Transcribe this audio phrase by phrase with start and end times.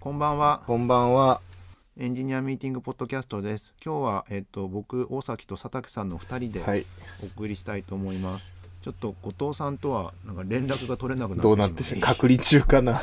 [0.00, 0.62] こんばんは。
[0.66, 1.40] こんばんは。
[1.98, 3.74] エンジニアミーティングポッドキャストです。
[3.84, 6.86] 今日は、えっと、僕、大崎と佐竹さんの2人ではい。
[7.22, 8.50] お送りしたいと思います。
[8.82, 13.02] ちょっと後藤さんとはなんか連絡が取れなくなってどうなってし隔離中かな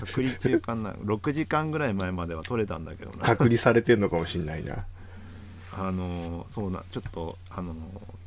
[0.00, 4.86] 隔離中かな6時間ぐらい前までは取れたんだけどな隔離されてんのかもしんないな。
[5.78, 7.76] あのーそうなちょっとあのー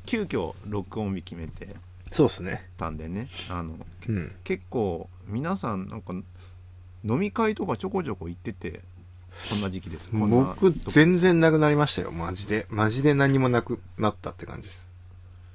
[0.05, 1.75] 急遽録音日決めて
[2.13, 2.69] そうっすね。
[2.77, 3.75] たんでねあの
[4.07, 4.31] うん。
[4.45, 6.13] 結構皆さんなんか
[7.07, 8.81] 飲み会とかちょこちょこ行ってて
[9.49, 12.11] そんな時期です僕、全然なくなりましたよ。
[12.11, 12.65] マジで。
[12.69, 14.87] マジで何もなくなったって感じです。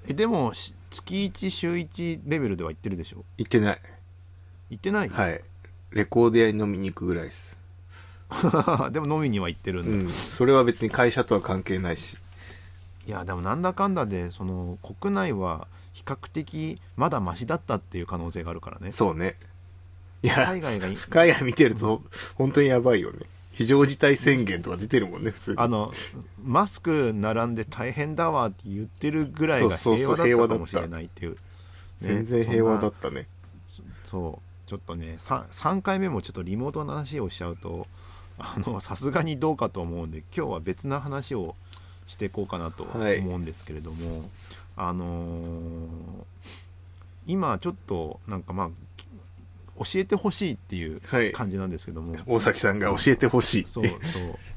[0.09, 3.25] えでもし月1週1レベルでは行ってるでしょ？
[3.39, 3.81] 行ってない。
[4.71, 5.41] 行ってない、はい。
[5.91, 7.59] レコード屋に飲みに行くぐらいです。
[8.93, 10.13] でも飲みには行ってるんだ、うん。
[10.13, 12.17] それは別に会社とは関係ないし。
[13.07, 19.37] いやでもなんだかんだでその国内は比較的まだマシだったっていう可能性があるからねそうね。
[20.23, 22.03] いや、海外がい海外見てると、
[22.35, 23.21] 本当にやばいよね。
[23.53, 25.57] 非常事態宣言とか出てるもんね、普通に。
[25.59, 25.93] あの
[26.43, 31.39] マスク並んで大変だわって言ってるぐらいが平和だったかもしれないっていう、ね
[32.01, 33.29] 全然平和だったね。
[34.07, 37.87] そうちょっとね 3, 3回目もちょっとリモートの話をしちゃうと
[38.39, 41.55] あのさすがにどうかと思うんで今日は別な話を
[42.07, 44.29] していこうかなと思はいうんですけれども、
[44.77, 45.89] あのー
[47.27, 48.71] 今ちょっとなんかまあ
[49.85, 53.67] 教えてほしいっていうはい感じなんですけども、大崎さんが教えてほしい。
[53.67, 53.99] そうそう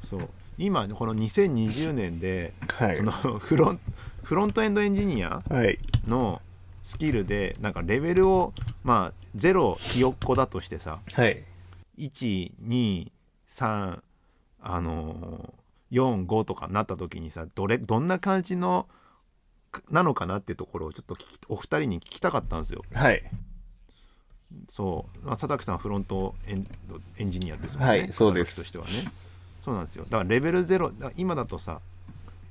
[0.03, 3.03] そう今この2020年ではいそ。
[3.03, 3.79] のフロン
[4.23, 5.77] フロントエンドエンジニアはい。
[6.07, 6.41] の
[6.81, 8.53] スキルでなんかレベルを
[8.83, 11.43] まあ0ひよっこだとしてさはい。
[11.97, 13.99] 123
[14.61, 18.87] あのー、45とかなった時にさどれどんな感じの
[19.71, 21.15] かなのかなっていうところをちょっと
[21.49, 23.23] お二人に聞きたかったんですよはい。
[24.69, 28.55] そう、まあ、佐竹さんフロントエンドエンジニアですもんね、はいそうです。
[28.55, 29.11] としてはね。
[29.63, 30.05] そうなんですよ。
[30.09, 31.81] だからレベル0だ今だとさ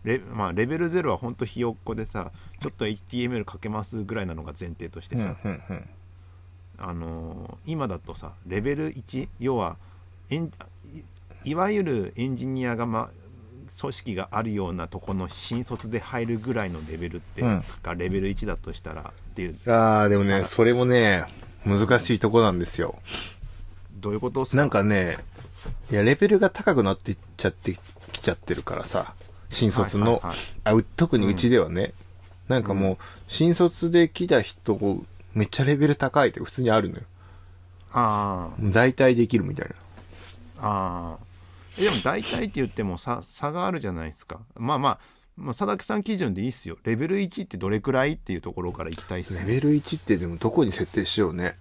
[0.03, 5.89] レ,、まあ、レベル0は本当ひよっこでさちょっと HTML かけますぐらいなのが前提としてさ、うんうんうん。
[6.79, 9.77] あのー今だとさレベル1要は
[10.31, 10.51] エン
[11.45, 13.11] いいわゆるエンジニアが、ま、
[13.79, 17.65] 組織があるようなとこの新卒で入るぐらいのレベルって、うん。
[17.83, 19.71] がレベル1だとしたらっていう。
[19.71, 21.27] ああ、でもね、はいそれもね、
[21.65, 22.99] 難しいとこなんですよ。
[24.01, 24.57] どういうことっすか？
[24.59, 25.19] なんかね、
[25.91, 27.79] いや、レベルが高くなっていっちゃって
[28.13, 29.15] きちゃってるからさ、
[29.49, 30.39] 新卒の、はいはいはい。
[30.65, 31.95] あう特にうちではね、
[32.49, 32.97] なんかもう、
[33.29, 34.79] 新卒で来た人、
[35.33, 37.03] めっちゃレベル高いって普通にあるのよ。
[37.93, 38.57] ああ。
[38.61, 39.75] 大体できるみたいな。
[40.59, 41.81] ああ。
[41.81, 44.41] でも大体って言っても差差があるじゃないですか。
[44.57, 44.99] まあまあ、
[45.37, 51.57] まあ、佐々木さん基準でいいっすよレベル1ってどれくらいっていうところからいきたいっすねレベル1ってでもどこに設定しようね。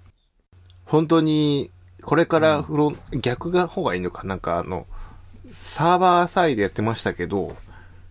[0.85, 1.72] 本当に、
[2.03, 4.85] これからフロン、逆が方がいいのかなんかあの、
[5.51, 7.56] サーバーサイドやってましたけど、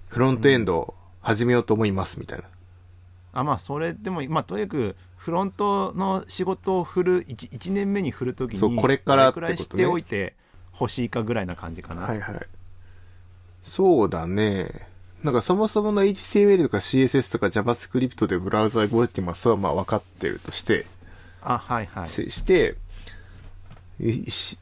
[0.08, 2.44] フロントエンド始めようと思いますみたいな。
[3.34, 10.34] あまあそれでもまあとにかくフロントの仕事を振る 1, 1年目に振るときにそうこれからどれくらいしておいて
[10.78, 12.46] 欲しいかぐらいな感じかな、はいはい。
[13.62, 14.91] そうだね。
[15.22, 20.86] なんかそもそもの HTML とか CSS とか JavaScript でブラウザ動いてますはまあ分かってるとして、
[21.42, 22.76] あはいはいしして、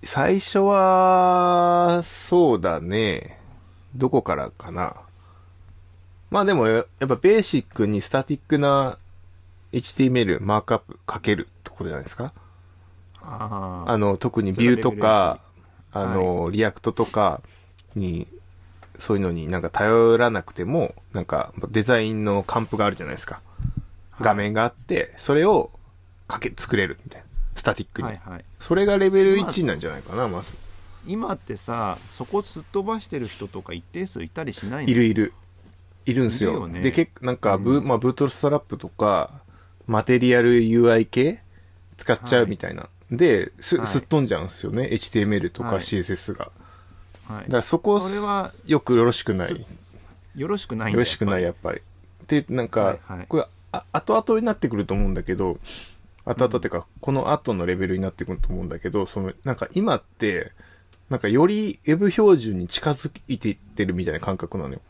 [0.03, 3.39] 最初は、そうだね。
[3.97, 4.97] どこからかな。
[6.31, 8.99] まあでも、ややっぱベーシックにスタティックな
[9.73, 12.33] HTML マークアップ書けるってことじゃないですか。
[13.23, 15.41] あーあの、特に Vue とか、
[15.93, 17.41] あの、 React とか
[17.95, 18.27] に、
[19.01, 23.41] そういうのになんか頼らなくても、なんかデザインのカンプがあるじゃないですか。
[24.21, 25.71] 画面があって、それを
[26.29, 27.27] かけ、作れるみたいな。
[27.57, 28.09] スタティックに。
[28.09, 30.55] はいはいそれがレベル1なんじゃないかな、まず。
[31.07, 34.91] 今ってさそこすっ飛ばしてる人とか一定数いたりしないの？
[34.91, 35.33] いるいる。
[36.05, 36.51] いるんですよ。
[36.51, 39.43] いるよねで、結構、なんか、ブうんまあ、ブートストラップとか、
[39.87, 41.43] マテリアル UI 系
[41.97, 42.89] 使っちゃうみたいな。
[43.11, 44.89] で、す、はいすっ飛んじゃうんですよね。
[44.93, 46.47] HTML とかはい CSS が。
[46.47, 46.60] はい
[47.39, 49.49] だからそこ、それはよくよろしくない。
[49.49, 49.61] すよ
[50.37, 51.81] よろしくないんだろしくない、やっぱり。
[52.27, 53.27] で、なんか、はいはい。
[53.29, 55.59] これ、あ後々になってくると思うんだけど、
[56.25, 60.53] 後々っていうか、この後のレベルになってくると思うんだけど、その、なんか今って、
[61.09, 64.81] なんかより Web 標準に近づいていってるみたいな感覚なのよ。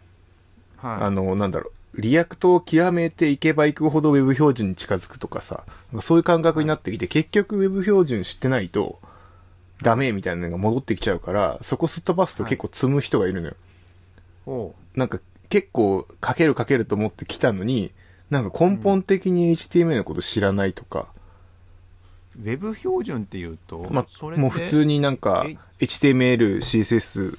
[0.76, 1.02] はい。
[1.04, 5.64] あの、なんだろう、 React を極めていけばいくほど Web 標準に近づくとかさ、
[6.02, 8.98] そういう感覚になってきて、結局 Web 標準知ってないと、
[9.82, 13.54] ダメみたいなのが戻ってきちゃうから、そこすっ飛ばすと結構詰む人がいるのよ。
[14.46, 17.92] おうなんか結構書ける書けると思ってきたのに、
[18.30, 21.08] なんか根本的に HTML のこと知らないとか、
[22.38, 27.38] ウェブ標準っていうと、まあ、もう普通になんかえ？HTML、CSS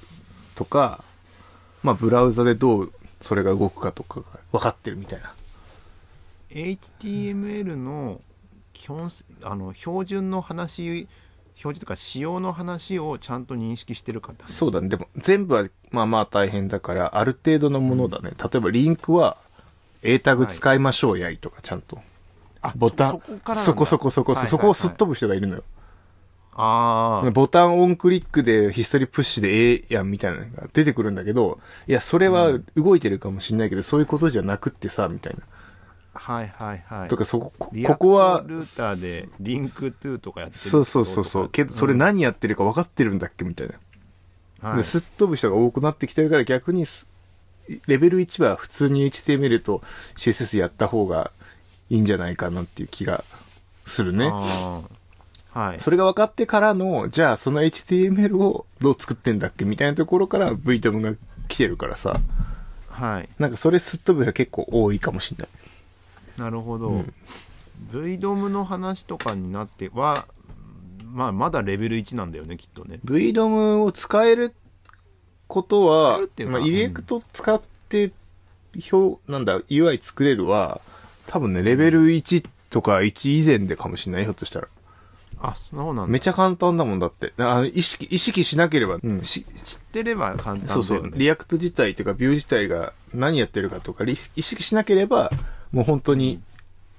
[0.54, 1.02] とか、
[1.82, 5.32] まあブラウザでどうそれが動くかとかが分かってるみたいな。
[6.50, 8.20] HTML の
[8.72, 9.10] 基本
[9.42, 11.08] あの標準の話
[11.62, 14.88] 標準とか仕様の話をちゃんと認識してるかって話そうだね。
[14.88, 18.32] でも全部はまあまあ大変だから、ある程度のものだね。
[18.36, 19.36] 例えばリンクは
[20.02, 22.00] A タグ使いましょうやいとかちゃんと。
[22.62, 25.62] あボタンそそこそこそこそこ、はいそこをすっはい飛ぶ人がいるのよ。
[26.54, 35.42] ああボタン onClick で history push でええやんみたいなのが出てくるんだけど、いや、それは動いてるかもしんないけど、そういうことじゃなくってさ、みたいな。
[36.14, 41.48] はいはいはいとか、そこ、こここは、ルーターで Link to とかやってるそうそうそうそう。
[41.48, 43.74] けど、それ何やってるか分かってるんだっけみたいな。
[44.62, 47.08] はいですっ飛ぶ人が多くなってきてるから逆にす
[47.88, 49.82] レベル1は普通に HTML と
[50.16, 51.32] CSS やった方が
[51.90, 53.24] いいんじゃないかなっていう気が
[53.86, 54.30] するね。
[55.52, 61.12] はいそれが分かってからの、じゃあその HTML をどう作ってんだっけみたいなところから VTOM が
[61.48, 62.16] 来てるからさ、
[62.88, 65.48] はいなんかそれすっ飛ぶ人が結構多いかもしんない。
[66.36, 67.14] なるほど、うん。
[67.90, 70.26] VDOM の話とかになっては
[71.12, 73.00] まあまだレベル1なんだよねきっとね。
[73.04, 74.54] VDOM を使える
[75.52, 78.12] ことはまあ、 React 使って、
[78.90, 80.80] 表、なんだ、UI 作れるは、
[81.26, 84.68] 多分ね、レベル1とか1以前でかもしれない、ひょっとしたら。
[85.40, 86.06] あそうなんだ。
[86.06, 87.34] めちゃ簡単だもんだって。
[87.36, 90.68] あの意識、意識しなければ、うん、し、知ってれば簡単だよね。
[90.72, 95.30] そうそう、 React 自体というか、 Vue 自体が何やってるかとか、意識しなければ、
[95.72, 96.42] もう本当に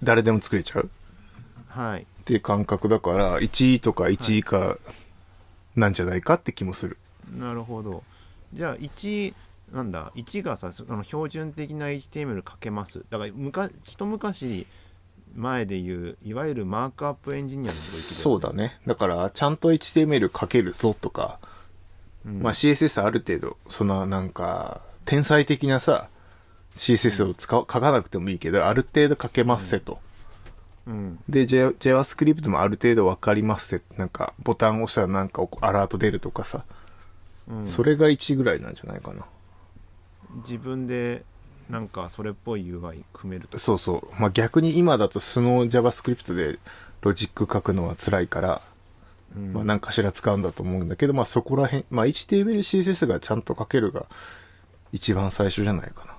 [0.01, 0.89] 誰でも作れちゃう。
[1.67, 2.01] はい。
[2.01, 4.77] っていう感覚だから、1とか1以下
[5.75, 6.97] なんじゃないかって気もする。
[7.37, 8.03] なるほど。
[8.53, 9.33] じゃあ1
[9.73, 13.03] なんだ1がさその標準的な HTML 書けます。
[13.09, 14.67] だから昔一昔
[15.35, 18.79] 前でいういわゆるマークアップエンジニアの領域そうだね。
[18.85, 21.39] だから、ちゃんと HTML 書けるぞとか、
[22.25, 22.41] うん。
[22.41, 26.07] まあ CSS ある程度、そのなんか、天才的なさ、
[26.75, 29.99] CSS を使う、書かなくてもいいけど、ある程度書けますせと。
[30.87, 33.81] うんで、J- JavaScript もある程度わかりますせ。
[33.97, 36.65] なんか、ボタンを押したらなんかアラート出るとかさ。
[37.49, 39.25] うんそれが1ぐらいなんじゃないかな。
[40.45, 41.23] 自分で
[41.69, 44.21] なんかそれっぽい UI 組めるとそうそう。
[44.21, 46.57] まあ逆に今だと素の JavaScript で
[47.01, 48.61] ロジック書くのは辛いから、
[49.35, 54.05] うんまあ何かしら使うんだと思うんだけど、まあそこら辺、まあ HTML、CSS がちゃんと書けるが
[54.93, 56.12] 一番最初じゃないかな。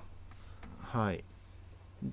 [0.94, 1.24] はい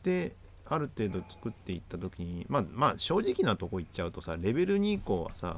[0.03, 0.35] で
[0.65, 5.57] ある程度作っていった時にまあまあ正直なとこ言っちゃうとさレベル2以降はさ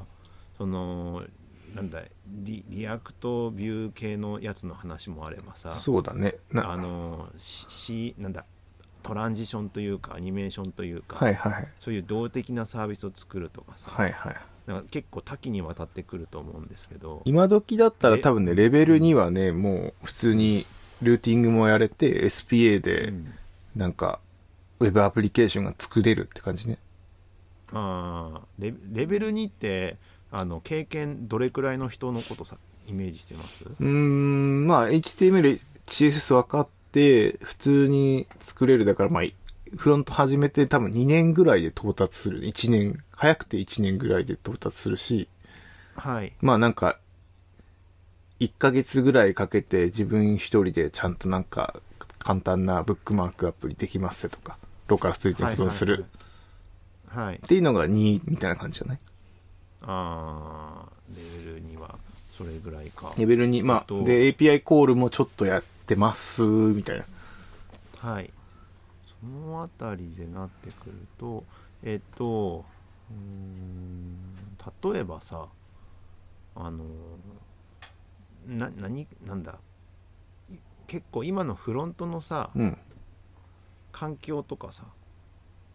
[0.58, 1.22] その
[1.74, 6.36] なんだリリアクトビュー系のやつの話もあればさそうだね。
[6.52, 8.44] なあのししなんだ
[9.02, 11.68] トランジションというかアニメーションというか、はいはい。
[11.80, 14.36] そういう動的なサービスを作るとかさ、はいはい。
[14.66, 20.64] なんか結構多岐にわたってくると思うんですけど今時だったらえ多分ね、レベル2はね、もう普通に
[21.02, 23.34] ルーティングもやれて、SPA でうん
[23.76, 24.20] なんか、
[24.78, 26.78] ウェブアプリケーションが作れるって感じね。
[27.72, 29.96] あーレレベル2って
[30.30, 32.56] あの経験どれくらいの人のことさ
[32.86, 33.64] イメージしてます？
[33.64, 38.84] うーん、まあ HTML、CSS 分かって、普通に作れる。
[38.84, 39.22] だからまあ、
[39.76, 42.42] フロント始めて多分2年ぐらいで到達する。
[42.42, 45.28] 1年、早くて1年ぐらいで到達するし、
[45.96, 46.98] はいまあなんか、
[48.44, 51.74] 1ヶ月ぐらいかけて自分一人でちゃんとなんか
[52.18, 54.56] 簡単なブックマークアプリできますとか、
[54.88, 55.94] ローカルストリートに保存する。
[55.94, 56.04] はい
[57.26, 58.98] はいっていうのが2みたいな感じじゃない？
[59.82, 61.94] あーレベル2は
[62.36, 63.12] それぐらいか。
[63.16, 67.04] レベル2、まえっとあ、で API コールもちょっとやってます、みたいな。
[68.00, 68.30] はい。
[69.04, 71.44] そのあたりでなってくると
[71.84, 72.64] えっと
[73.10, 75.46] うーん例えばさ
[76.56, 76.84] あの
[78.46, 79.58] な何なんだ
[80.50, 80.54] い
[80.86, 82.78] 結構今のフロントのさうん。
[83.92, 84.84] 環境とかさ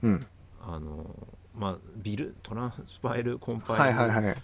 [0.03, 0.27] うん。
[0.61, 1.05] あの
[1.55, 4.43] まあビルトランスパイルコンパはいイルはいはい。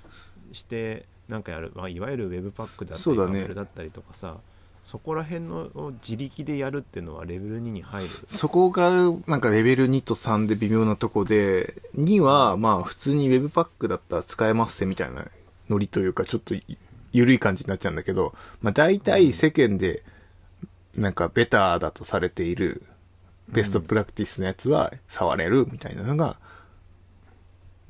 [0.51, 4.37] してなんかやる、まあ、いわゆるウェブパックだったりパネルだったりとかさ
[4.85, 8.91] そこら辺のを自力でやるっていうのはレベル2に入るそこが、
[9.25, 15.25] なんかレベル2と3で微妙なとこで、2は、まあ普通に Webpack だったら使えますせみたいな
[15.69, 16.53] ノリというか、ちょっと
[17.15, 20.03] 緩い感じになっちゃうんだけど、まあ大体世間で、
[20.95, 22.83] なんかベターだとされている、
[23.49, 26.37] ベストプラクティスのやつは触れるみたいなのが、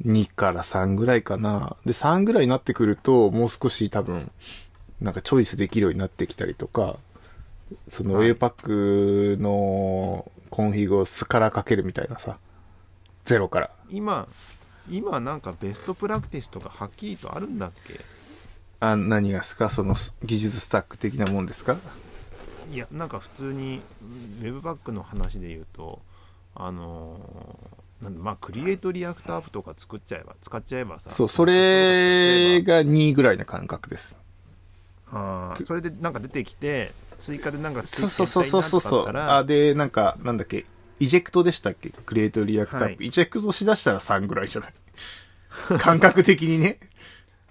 [0.05, 1.77] 2から3ぐらいかな。
[1.86, 4.29] で、3ぐらいになってくると、もう少し多分、
[5.01, 6.98] なんかチョイスできるようになってきたりとか、
[7.88, 12.38] そのはい Webpack のコンフィグをゼロから書けるみたいなさ、
[13.24, 13.72] ゼロから。
[13.89, 14.27] 今
[14.89, 18.00] 今なんかベストプラクティスとかはっきりとあるんだっけ？
[18.79, 19.70] あ何がですか？
[19.70, 21.77] その技術スタック的なもんですか？
[22.72, 23.82] いやなんか普通に
[24.41, 26.01] Webpack の話で言うと
[26.55, 34.17] あのーなんだまあ Create React App とか作っちゃえば使っちゃえばさそう、それが2ぐらいな感覚です。
[35.12, 39.17] あーそれでなんか出てきて追加でなんかつそうそうそうそうそうそう。
[39.17, 40.65] あで、なんか、なんだっけ、
[41.00, 41.91] eject でしたっけ？
[41.91, 42.81] Create React App。
[42.82, 44.74] はい eject しだしたら3ぐらいじゃない？
[45.79, 46.79] 感覚的にね。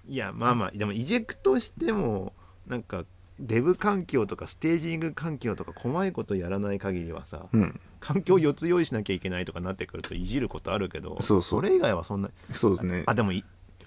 [0.07, 2.33] いやまあまあでも eject しても
[2.67, 3.05] なんか
[3.39, 7.79] デブ環境とかステージング環境とか細いことやらない限りはさうん。
[7.99, 13.15] 環境4つ用意しなきゃいけないとかなってくるといじることあるけどそうそうれ以外はそんなそうですねあ。
[13.15, 13.43] でもい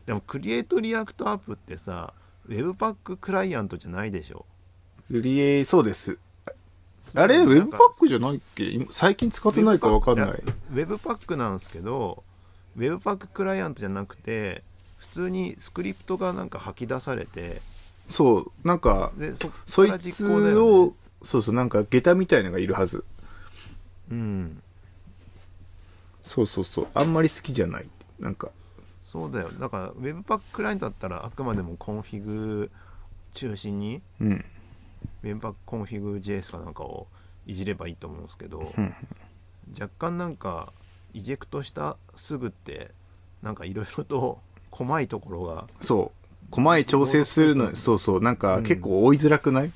[0.07, 2.13] でも Create React App ってさ
[2.47, 4.45] Webpack クライアントじゃないでしょ？
[5.11, 6.19] クリエイ、そうです。
[7.15, 8.65] あれ、ウェブパックじゃないっけ？
[8.65, 10.29] 今最近使ってないかわかんない。
[10.29, 12.25] やウェブパックなんですけど
[12.77, 14.65] ウェブパッククライアントじゃなくて
[14.99, 17.61] 普通にスクリプトがなんか吐き出されて
[18.09, 20.53] そう、なんか、でそそいつをね、、
[21.23, 23.05] そうそう、なんか、下駄みたいのがいるはず。
[24.11, 24.63] うん
[26.23, 26.89] そうそうそう。
[26.95, 27.89] あんまり好きじゃない。
[28.19, 28.51] なんか、
[29.05, 32.71] そうだよだから Webpack CLI だったらあくまでも config
[33.33, 34.45] 中心にうん。
[35.23, 37.07] webpack config JS かなんかを
[37.47, 38.95] いじればいいと思うんですけど、うん
[39.79, 40.73] 若干なんか
[41.13, 42.91] eject したすぐって
[43.43, 46.55] なんかいろいろと細いところがそう。
[46.55, 48.23] 細い調整するの、そうそう。
[48.23, 49.73] なんか、うん結構追いづらくない？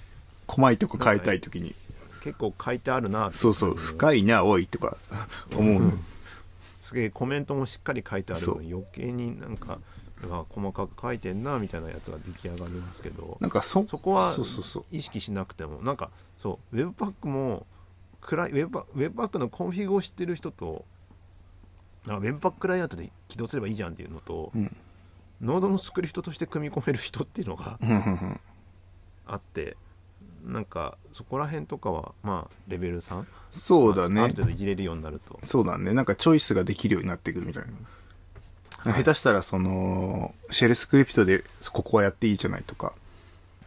[0.46, 1.74] 細いとこ変えたいときに。
[2.22, 3.74] 結構書いてあるなそうそう。
[3.74, 4.96] 深いな、多いとか、
[5.56, 5.92] 思うの。
[6.80, 9.78] すげえコメントもしっかり書いてあるの余計になんか
[10.30, 14.36] あ細かく書いてんなみたいなやつが出来上がりますけどなんかそ、そこは。
[14.90, 17.66] 意識しなくてもなんかそう Webpack も
[18.20, 20.84] クライ Webpa Webpack の config を知ってる人と
[22.06, 24.76] なんか Webpack CLI で起動すればいいじゃんっていうのと、うん。
[25.40, 27.78] Node のスクリプトとして組み込める人っていうのが
[29.26, 29.76] あって
[30.44, 34.34] なんかそこら辺とかはまあレベル3そうだねある。
[34.34, 35.92] 程度いじれるようになるとそうだね。
[35.92, 38.92] なんかチョイスができるようになってくるみたいな。
[38.92, 42.92] 下手したら、その、シェルスクリプトでここはやっていいじゃないとか。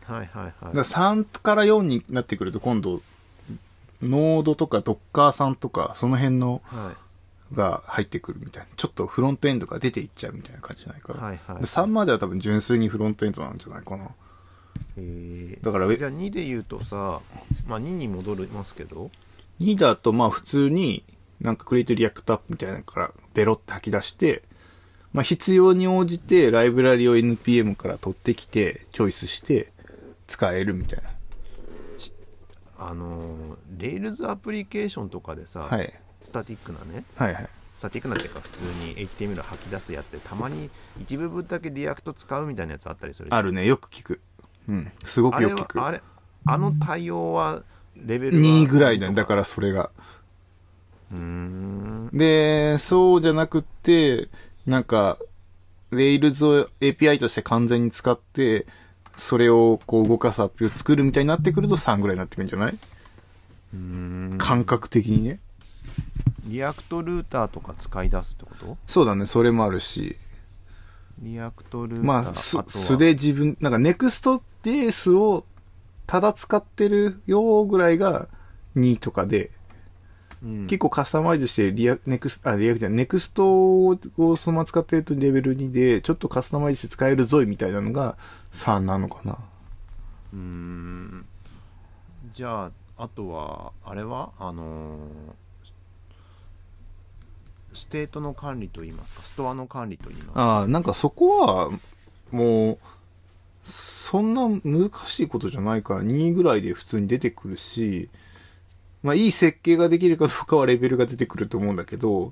[0.04, 3.02] はいはいはいだから3から4になってくると今度、
[4.02, 7.05] ノードとかドッカーさんとか、その辺のはい
[7.54, 8.70] が入ってくるみたいな。
[8.76, 11.22] ちょっとフロントエンドが出ていっちゃうみたいな感じじゃないかな。
[11.22, 14.10] はいはいで3までは多分純粋にフロントエンドなんじゃないかな。
[14.98, 17.22] へーだからウェじゃあ2で言うとさ、
[17.68, 19.10] まあ、2に戻りますけど
[19.60, 21.04] 2だとまあ普通に
[21.42, 24.44] なんか Create React App みたいなのからベロって吐き出して、
[25.12, 29.72] まあ必要に応じてライブラリを NPM から取ってきてチョイスして
[30.28, 31.10] 使えるみたいな。
[32.78, 35.94] あのー、Rails アプリケーションとかでさ、はい。
[36.26, 37.50] スタティックなねはいはい。
[37.76, 40.70] スタティックなっていうか普通に HTML 吐き出すやつでたまに
[41.02, 43.66] 一部分だけ React 使うみたいなやつあったりするあるね。
[43.66, 44.20] よく聞く。
[44.68, 44.92] うん。
[45.04, 45.80] すごくよく聞く。
[45.80, 46.02] はあれ
[46.46, 47.64] あの対応は
[47.96, 49.16] レベルは2ぐらいだね。
[49.16, 49.90] だからそれが。
[51.12, 54.30] うーんで、そうじゃなくって、
[54.66, 55.18] なんか、
[55.92, 58.66] Rails を API として完全に使って、
[59.18, 62.78] それをこう動かすアプリを作るみたいになってくると3ぐらいになってくるんじゃない？
[63.74, 63.80] うー
[64.36, 65.40] ん感覚的にね。
[66.46, 68.78] リアクトルーターとか使い出すってこと？
[68.88, 70.16] そうだね、それもあるし。
[71.20, 72.70] React Router まあ、すとは？
[72.70, 75.46] 素で自分、なんか Next.js を
[76.06, 78.28] ただ使ってるよぐらいが
[78.76, 79.50] 2とかで、
[80.44, 80.68] うん。
[80.68, 83.98] 結構カスタマイズしてリア、 Nex あ、 React じゃ Next を
[84.38, 88.18] そのまま使ってるとレベル2で、ちょっとカスタマイズして使えるぞいみたいなのが
[88.54, 89.38] 3なのかな。
[90.34, 91.26] うーん。
[92.34, 92.72] じゃあ
[93.04, 94.30] あとはあれは？
[94.38, 95.45] あのー
[97.76, 100.42] ステートの管理といいますかストアの管理といいますか。
[100.42, 101.70] ああ、なんかそこは、
[102.32, 102.78] もう、
[103.64, 108.10] そんな難しいことじゃないから、2ぐらいで普通に出てくるし、
[109.04, 112.32] まあいい設計ができるかどうかはレベルが出てくると思うんだけど、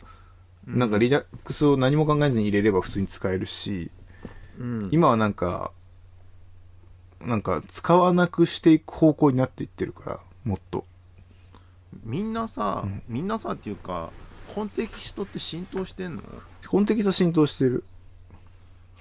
[0.68, 0.80] うん。
[0.80, 3.92] なんかリラックスを何も考えずに入れれば普通に使えるし、
[4.60, 4.90] うん。
[4.92, 5.72] 今はなんか、
[7.22, 10.86] なんか使わなくしていく方向になっていってるから、もっと。
[12.04, 13.04] みんなさ、うん。
[13.08, 14.12] みんなさっていうか
[14.54, 16.24] Context って浸透してんの？
[16.62, 17.84] 基本的に浸透してる。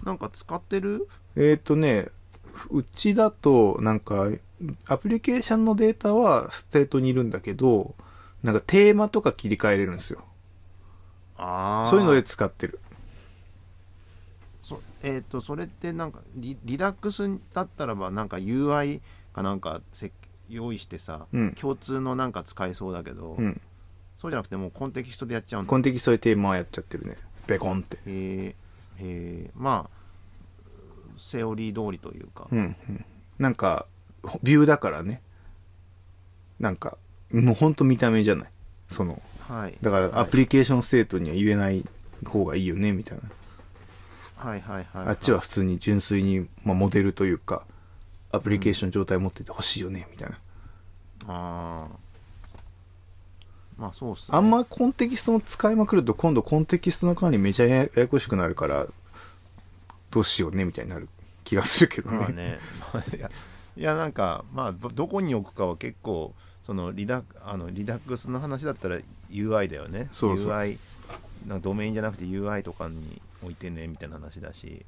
[0.05, 1.09] なんか使ってる？
[1.37, 2.09] えっ、とね、
[2.71, 4.29] うちだと、なんか、
[4.87, 7.95] アプリケーションのデータは state にいるんだけど、
[8.43, 10.25] なんかテーマとか切り替えれるんですよ。
[11.37, 12.79] ああそういうので使ってる。
[14.63, 19.01] そえっ、とそれってなんかリリラックスだったらばなんか UI
[19.33, 20.13] かなんかせ
[20.49, 23.61] 用意してさ、うん共通のなんか使えそうだけど、うん。
[24.23, 27.17] そうじゃなくてもうコンテキストでやっちゃうコンテキストでテーマはやっちゃってるね。
[27.49, 27.97] ベコンって。
[27.97, 28.55] へえへ
[29.01, 30.03] えまあ
[31.19, 33.05] セオリー通りというか、うんうん。
[33.41, 33.87] なんか、
[34.45, 35.23] ビューだからね。
[36.61, 36.99] なんか、
[37.33, 38.51] もうほんと見た目じゃない。
[38.89, 41.85] その、はいだからアプリケーションステートには入れない
[42.25, 43.25] 方がいいよね、みたいな。
[44.37, 47.65] はいはいはい、あっちは普通に純粋に、まあ、モデルというか、
[48.31, 50.37] アプリケーション状態持っててほしいよね、みたいな。
[51.27, 52.12] ああ
[53.83, 54.39] まあそうっすね。
[54.39, 58.87] あんまコンテキストの使いまくると今度コンテキストの管理めちゃややこしくなるから、
[60.13, 61.09] どうしようね、みたいになる
[61.43, 62.17] 気がするけどね。
[62.17, 62.59] まあね。
[63.77, 68.99] いやなんかまあどどこに置くかは結構そのリダあのリダックスの話だったら
[69.31, 70.09] UI だよね。
[70.13, 70.47] そうそう。
[70.49, 70.79] UI
[71.49, 74.87] なドメインじゃなくて UI とかに置いてねみたいな話だし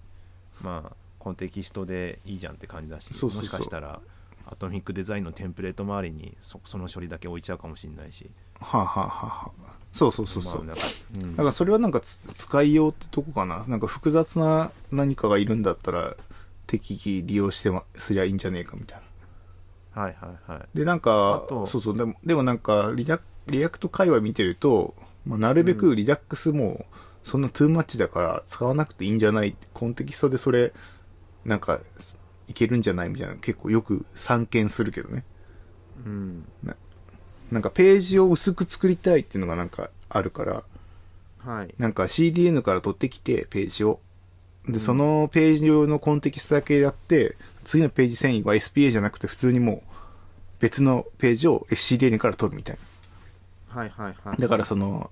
[0.61, 4.01] まあコンテキストでいいじゃんって感じだしもしかしたら
[4.47, 10.65] アトミックデザインのテンプレート周りにそその処理だけ置いちゃうかもしれないしはあ、はあはあはあ、そうそうそうそう。
[10.65, 10.83] まあなんか
[11.15, 13.65] うんだからそれはなんかつ使いようってとこかな。
[13.69, 16.17] なんか複雑な何かがいるんだったら、
[16.67, 19.01] 適宜利用してますりゃいいんじゃねえかみたい
[19.95, 20.03] な。
[20.03, 26.87] はいはいはいで、なんかそうそう、でも、でもなんかリダ、 React 界隈見てると、まあ、なるべく Redux も、
[27.23, 30.73] そんな too much だから使わなくていいんじゃない Context でそれ、
[31.45, 31.81] なんか、
[32.49, 35.25] いけるんじゃないみたいな、結構よく散見するけどね。
[36.05, 36.45] うん
[37.51, 40.65] なんかページを薄く作りたいっていうのがなんかあるから、
[41.39, 44.01] はいなんか CDN から取ってきて、ページを。
[44.67, 49.93] で、うんそのページ用の Context だけやって、次のページ遷移は SPA じゃなくて普通にもう
[50.61, 52.79] 別のページを CDN から取るみたい
[53.69, 54.35] はいはいはな。
[54.35, 55.11] いだからその、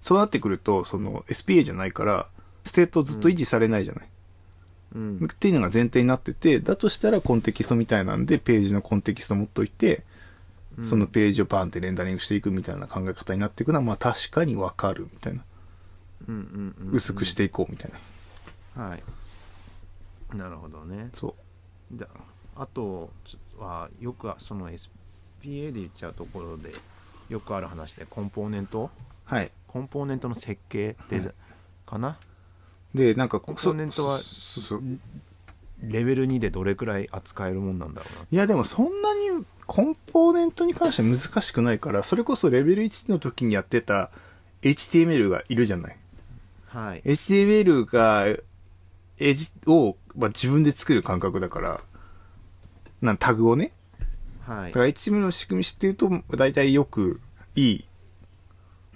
[0.00, 2.26] そうなってくると、その SPA じゃないから、
[2.64, 4.04] state ずっと維持されないじゃない。
[4.04, 4.10] うん
[4.94, 10.04] っていうのが前提になってて、だとしたら Context みたいなんで、ページの Context 持っといて、
[10.76, 15.42] うんそのページをバーンってレンダリングしていくみたいな考え方になっていくのは、まあ確かにわかるみたいな。
[16.28, 17.92] うんうんうんうん薄くしていこうみたい
[18.76, 18.84] な。
[18.84, 19.02] はい
[20.36, 21.34] なるほどねそ
[21.92, 21.98] う。
[21.98, 22.06] で
[22.54, 23.10] あと
[23.58, 24.78] はよくその SPA
[25.42, 26.72] で言っちゃうところで
[27.28, 28.90] よくある話でコンポーネント？
[29.24, 29.50] はい。
[29.66, 31.32] コンポーネントの設計デザ
[31.86, 32.18] かな？
[32.98, 34.18] で、なんか、コンポーネントは
[35.82, 44.10] レベル2でどれくらい扱えるもんなんだろうないや、でもそんなにコンポーネントに関しては難しくないから、それこそレベル1の時にやってた
[44.62, 45.96] HTML がいるじゃない。
[46.66, 48.26] はい HTML が、
[49.20, 51.80] エジを、まあ、自分で作る感覚だから、
[53.00, 53.72] なんタグをね。
[54.44, 57.20] はいだから HTML の仕組み知ってると、大体よく
[57.54, 57.84] いい、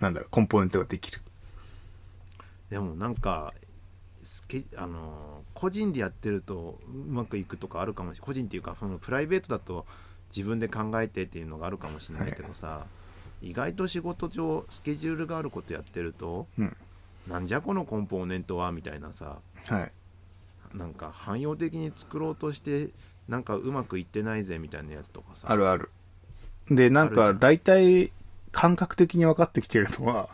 [0.01, 1.21] なんだろう、コンポーネントができる。
[2.73, 3.53] でもなんか
[4.77, 9.85] あの個人でやってるとうまくいくとかあるかもしれない個人っていうかそのプライベートだと
[10.35, 12.87] 自分で考えてっていうのがあるかもしれないけどさ、
[13.43, 16.77] 意外と仕事上スケジュールがあることやってるとうん。
[17.29, 19.93] なんじゃこのコンポーネントはみたいなさはい。
[20.77, 22.91] なんか汎用的に作ろうとして
[23.29, 25.91] なんかうまくいってないぜみたいなやつとかさあるある。
[26.71, 28.13] で、なんか、大体、
[28.53, 30.29] 感覚的に分かってきてるのは、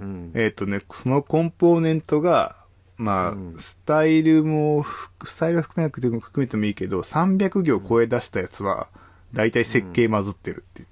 [0.00, 2.56] うんえっ、とね、そのコンポーネントが、
[2.96, 3.56] まあ、うん。
[3.58, 8.88] スタイルもふ、スタイル含めなくても含めてもいいけど、300行超え出したやつは、
[9.32, 10.88] 大体設計混ずってるっていう。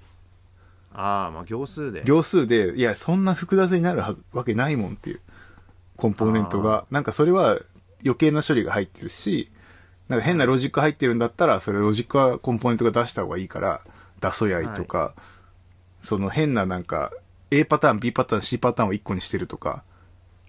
[0.93, 2.03] ああまあ行数で。
[2.05, 5.21] 行数で、いや、そんな複雑になるはず、わけないもんっていう、
[5.97, 6.85] コンポーネントあが。
[6.91, 7.59] なんかそれは
[8.03, 9.49] 余計な処理が入ってるし、
[10.09, 13.81] なんか変なロジック入ってるんだったら、それロジックはコンポーネントが出した方がいいから、
[14.21, 15.15] 出そやいとか、
[16.01, 17.11] その変ななんか、
[17.49, 19.83] A パターン、B パターン、C パターンを1個にしてるとか、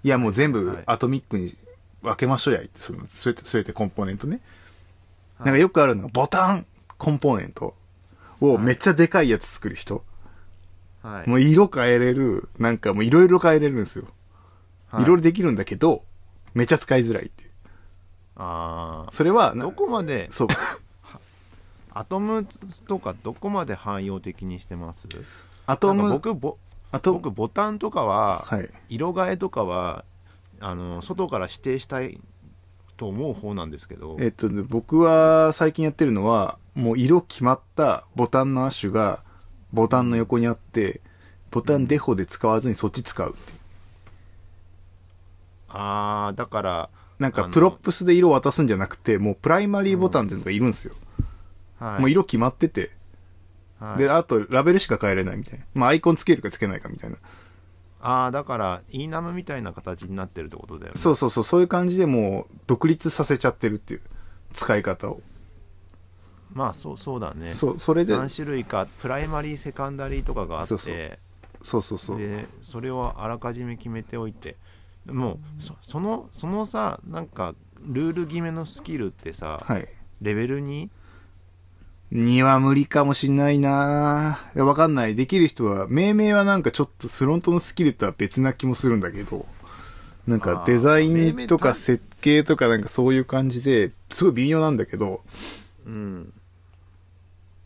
[0.04, 1.56] いやもう全部はいアトミックに
[2.02, 4.40] 分けましょうやいって、その、それそれってコンポーネントね。
[5.38, 7.74] はいなんかよくあるのが、ボタンコンポーネント
[8.40, 10.04] をめっちゃでかいやつ作る人。
[11.02, 14.04] はいもう色変えれる、なんかもういろいろ変えれるんですよ。
[14.90, 16.04] はいいろいろできるんだけど、
[16.54, 17.50] めっちゃ使いづらいっていう。
[18.36, 20.48] ああそれはな、どこまでそう。
[21.96, 22.46] アトム
[22.86, 25.08] とかどこまで汎用的にしてます？
[25.66, 26.58] アトム、僕ボ
[26.94, 28.70] アト僕ボタンとかは、はい。
[28.88, 30.04] 色替えとかは
[30.60, 32.20] あの外から指定したい
[32.96, 39.24] と思う方なんですけど、えっとね、僕は最近やってるのは、もう色決まったボタンのアッシュが、
[39.72, 41.00] ボタンの横にあって、
[41.50, 43.58] ボタンデフォで使わずにそっち使うっていう。
[45.68, 50.94] ああだからなんか props で色を渡すんじゃなくて、もう primary button っていうのがいるんですよ。
[51.80, 52.92] はいもう色決まってて、
[53.90, 55.64] はいで、あとラベルしか変えれないみたいな。
[55.74, 57.16] まあアイコンつけるかつけないかみたいな。
[58.00, 64.02] ああだから enum みたいな形になってるってことだよねそうそうそう、そういう感じでもう独立させちゃってるっていう
[64.52, 65.22] 使い方を。
[66.52, 71.18] まあそうそうだねそう、それで、何種類か primary secondary とかがあってそうそう
[71.62, 72.18] そうそうそう。
[72.18, 74.56] でそれをあらかじめ決めておいて
[75.06, 79.88] もうそそのそのさなんかルール決めのスキルってさ、はい。
[80.20, 80.90] レベルに
[82.10, 84.40] には無理かもしんないな。
[84.54, 85.14] わかんない。
[85.14, 89.46] できる人は、命名はなんかちょっとフロントのスキルとは別な気もするんだけど、
[90.26, 95.22] なんかデザインとか単設計とかなんかそういう感じで、すごい微妙なんだけど、
[95.86, 96.32] うん。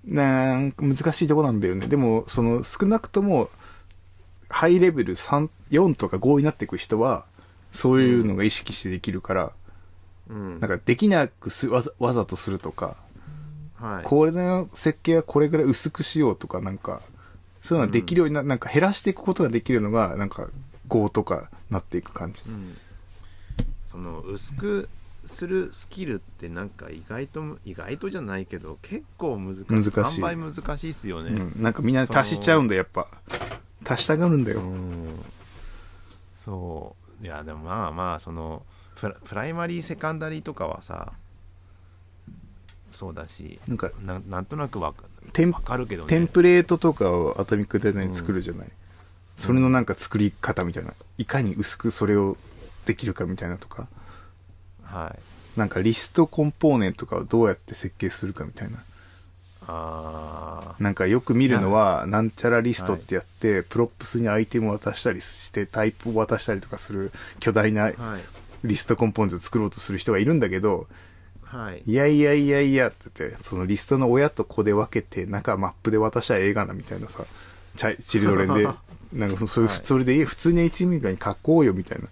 [0.05, 1.87] なんか難しいとこなんだよね。
[1.87, 3.51] でも、その少なくとも、
[4.48, 7.27] ハイレベル3、4とか5になっていく人は、
[7.72, 9.53] そういうのが意識してできるから、
[10.31, 10.61] うん。
[10.61, 12.96] なんかできなくすわざわざとするとか、
[13.81, 17.01] はいこれの設計はこれぐらい薄くしようとか、なんか、
[17.62, 20.49] そういうのができるようにな、なんか減らしていくことができるのが、なんか、
[20.88, 22.43] 5とかなっていく感じ。
[22.47, 22.77] うん
[23.87, 24.88] その薄く
[25.25, 31.62] するスキルってなんか意外と意外とじゃないけど結構難しい難しい販売難しいっすよね、うん。
[31.62, 33.09] なんかみんな足しちゃうんだよ、やっぱ。
[33.87, 34.61] 足したがるんだよ。
[34.61, 35.25] うん
[36.37, 38.62] そういやでもまあまあその
[38.97, 41.12] プラプライマリーセカンダリーとかはさ
[42.92, 48.68] そうだしなんか、ななんとなくわかテンわかるけどねテンプレートとかを Atomic Design 作るじゃない。
[49.38, 50.92] それのなんか作り方みたいな。
[51.16, 52.37] いかに薄くそれを
[52.87, 53.88] できるかみたいなとか。
[54.83, 55.18] はい
[55.59, 58.79] なんか list component とかをどうやって設計するかみたいな。
[59.66, 68.20] あなんかよく見るのは、なんちゃらリストってやって、 props にアイテムを渡したりして、タイプを渡したりとかする巨大なーはい
[68.64, 70.87] リストコンポーネントを作ろうとする人がいるんだけど、
[71.50, 77.24] はいいやいやいやいやって言って、そのリストの親と子で分けて、中マップで渡したらええがなみたいなさ、
[77.76, 78.68] チャイチルドレンで、
[79.14, 82.08] なんかそれ、はいそれでいい普通に HTML みたいに書こうよみたいな。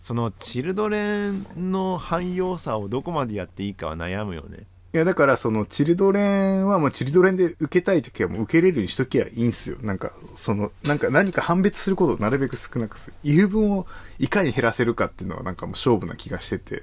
[0.00, 9.78] そのチルドレンの汎用さをどこまでやっていいかは悩むよねいや、だから、その、チルドレンはもうチルドレンで受けたいときはもう受けれるようにしときゃいいんすよ。
[9.80, 13.14] なんか、その、なんか何か判別することをなるべく少なくする。
[13.24, 13.86] 言う分を
[14.18, 16.82] いかに減らせるかっていうのはなんかもう勝負な気がしてて。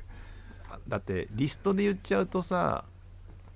[0.70, 2.86] あだってリストで言っちゃうとさ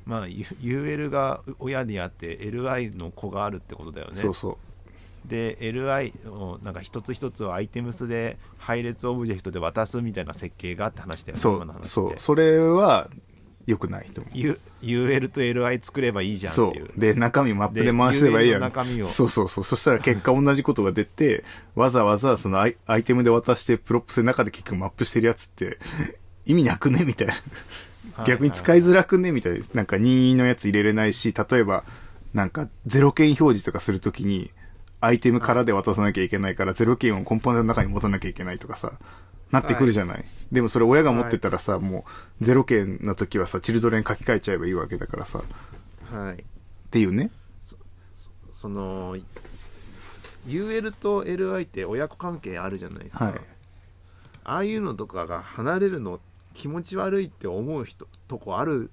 [0.06, 4.58] まあ UL が親であって LI の子があるってことだよねそうそう。
[5.30, 12.14] で LI をなんか一つ一つをアイテムスで配列オブジェクトで渡すみたいな設計がって話だよねそう今の話ってそう。
[12.18, 13.08] それは
[13.66, 14.38] 良くないと思う。
[14.38, 17.00] U- UL と LI 作ればいいじゃんってそいうう。
[17.00, 18.62] で、中身マップで回せばいいやん。
[18.62, 19.64] 中身をそうそうそう。
[19.64, 25.78] そしたら結果同じことが出て、わざわざそのアイアイテムで渡して props の中で結局マップしてるやつって、
[26.46, 27.06] 意味なくね？
[27.06, 27.34] みたいな。
[27.34, 27.44] はい
[28.28, 29.32] 逆に使いづらくね？
[29.32, 29.66] みたいな。
[29.74, 31.84] なんか任意のやつ入れれないし、例えば、
[32.34, 34.52] なんかゼロ件表示とかするときに、
[35.00, 39.00] アイテムからで渡さなきゃいけないから、ゼロ件をコンポーネントの中に持たなきゃいけないとかさ、
[39.52, 40.26] なってくるじゃない。
[40.52, 42.06] でもそれ親が持ってたらさ、も
[42.42, 46.44] う、ゼロ件の時はさ、 children 書き換えちゃえばいいわけだからさ、っはい
[46.92, 47.32] ていうね。
[48.52, 49.18] その
[50.48, 53.42] UL と LI って親子関係あるじゃないですか、はい。
[54.44, 56.20] ああいうのとかが離れるの
[56.54, 58.92] 気持ち悪いって思う人とこある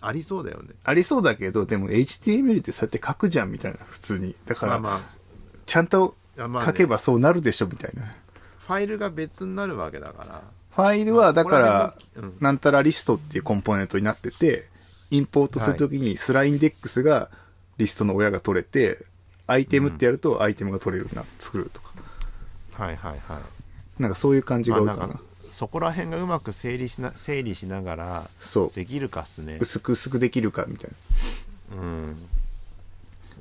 [0.00, 4.34] ありそうだよねありそうだけど、でも HTML ってそうやって書くじゃんみたいな、普通に。
[4.46, 5.18] だから、まあまあ
[5.64, 8.14] ちゃんと書けばそうなるでしょみたいな。
[8.58, 14.68] ファイルが別になるわけだからファイルは、だから、まあなんたらリストっていうコンポーネントになってて、
[15.10, 17.30] インポートするときにスラインデックスが
[17.78, 18.98] リストの親が取れて、
[19.46, 21.92] アイテムってやるとアイテムが取れるな作るとか。
[22.74, 23.40] はいはいはい
[23.98, 24.98] なんかそういう感じが多いかな。
[24.98, 25.20] まあな
[25.56, 28.72] そこら辺がうまく整理しな整理しながらそう。
[28.74, 30.90] できるかっすね薄く薄くできるかみたい
[31.70, 31.82] な。
[31.82, 32.16] うん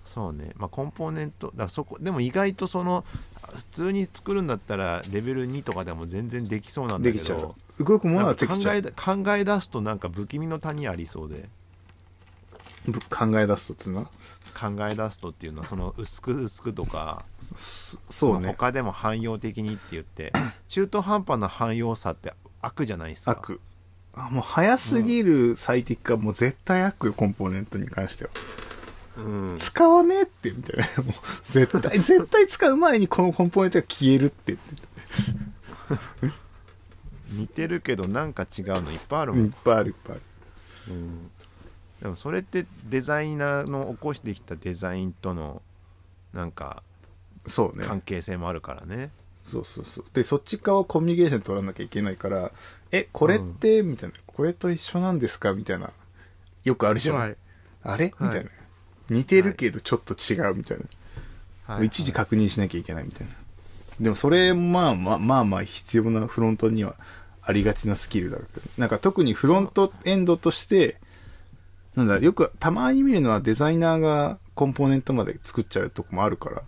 [0.05, 3.03] そそうねまあコンポーネントだそこでも意外とその
[3.53, 7.53] 普通に作るんだったらレベル2とかでも全然できそうなんだけど。
[7.81, 8.75] 動くものはできちゃう。
[8.77, 11.49] えだ考え出すとなんか不気味の谷ありそうで
[12.87, 14.09] ぶ考え出すとつうな。
[14.57, 17.25] 考え出すとっていうのはその薄く薄くとか
[17.55, 18.47] そそうね。
[18.47, 20.33] 他でも汎用的にって言って
[20.67, 23.59] 中途半端な汎用さって悪じゃないですか悪。
[24.13, 28.29] あもう早すぎる最適化、もう絶対悪よ、コンポーネントに関しては。
[29.17, 31.03] うん使わねえって、みたいな。
[31.03, 31.13] もう
[31.45, 36.35] 絶対、絶対使う前にこのコンポーネントが消えるって言って。
[37.29, 40.21] 似てるけどなんか違うのいっぱいあるもん、うんいっぱいあるいっぱいある。
[40.89, 41.31] うん
[42.01, 45.61] でもそれってデザイナーの起こしてきたデザインとの
[46.33, 46.83] なんか
[47.47, 47.85] そうね。
[47.85, 49.11] 関係性もあるからね
[49.43, 50.05] そうそうそう。
[50.13, 52.51] で、そっち側コミュニケーション取らなきゃいけないから、
[52.91, 55.53] え、これって、みたいな、これと一緒なんですか？
[55.53, 55.91] みたいな。
[56.63, 57.17] よくあるじゃん。
[57.17, 57.35] はい
[57.83, 58.11] あれ？
[58.19, 58.51] みはいたいな。
[59.09, 60.77] 似てるけどちょっと違うみたい
[61.67, 61.75] な。
[61.75, 63.33] はい一時確認しなきゃいけないみたいな。
[63.99, 66.95] でもそれ、まあまあまあまあ必要なフロントには
[67.41, 68.67] ありがちなスキルだろうけど。
[68.77, 70.97] なんか特にフロントエンドとして、
[71.95, 76.63] なんだ、よくたまに見るのはデザイナーがコンポーネントまで作っちゃうとこもあるから、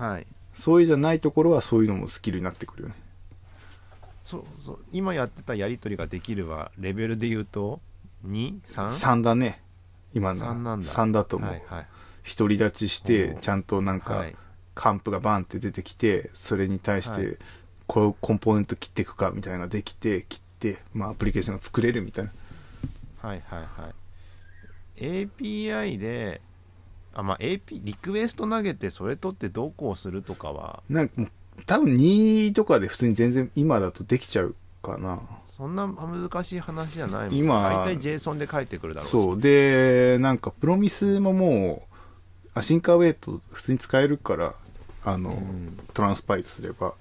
[0.00, 0.26] はい。
[0.54, 2.94] そういうじゃないところはそういうのもスキルになってくるよね。
[4.22, 7.80] そそう今やってたやり取りができるはレベルで言うと
[8.26, 8.60] 2?3?
[8.88, 9.62] 3だね。
[10.14, 10.88] 今の3なんだ。
[10.88, 11.86] 3だと思う、はいはい。
[12.36, 14.36] 独り立ちしてちゃんとなんか、はい。
[14.74, 17.22] カンプがバンって出てきてそれに対しはい。
[17.22, 17.38] て
[17.86, 22.30] こうコンポーネント切っていくかみたいなのができて切って、まあ、アプリケーションが作れるみたいな。
[23.20, 25.26] はいはいはい。
[25.28, 26.40] API で
[27.14, 30.82] あまあ AP リクエスト投げてそれ取ってどうこうするとかは。
[30.88, 31.30] なんかもう
[31.66, 35.20] 多分2とかで普通に全然今だとできちゃうかな。
[35.46, 37.34] そんな難しい話じゃないもん。
[37.34, 39.12] 今大体 JSON で返ってくるだろうし。
[39.12, 39.40] そう。
[39.40, 41.90] でなんか Promise ももう
[42.54, 44.54] async await 普通に使えるから
[45.04, 45.78] あの、ん。
[45.94, 46.94] トランスパイルすれば、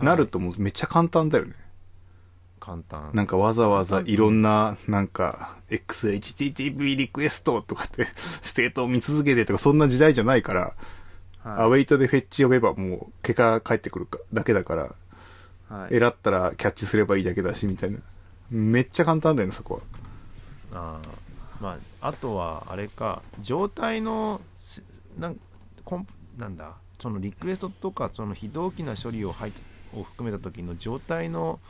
[0.00, 1.54] なるともうめっちゃ簡単だよね
[2.66, 8.08] 簡単なんかわざわざいろんな、なんか、XHTTP リクエストとかって、
[8.42, 10.72] ステートを見続けてとか、そんな時代じゃないから、はい
[11.48, 14.94] await で fetch 呼べばもう、結果返ってくるかだけだから、
[15.68, 18.00] はいエラったら catch すればいいだけだし、みたいな。
[18.50, 19.80] めっちゃ簡単だよね、そこ
[20.72, 20.98] は。
[20.98, 24.82] あーまああとはあれか状態のす
[25.18, 25.40] なん
[25.84, 29.52] コンなんだそのリクエストとかその非同期な処理を入っ
[29.94, 31.60] を含めた時の状態の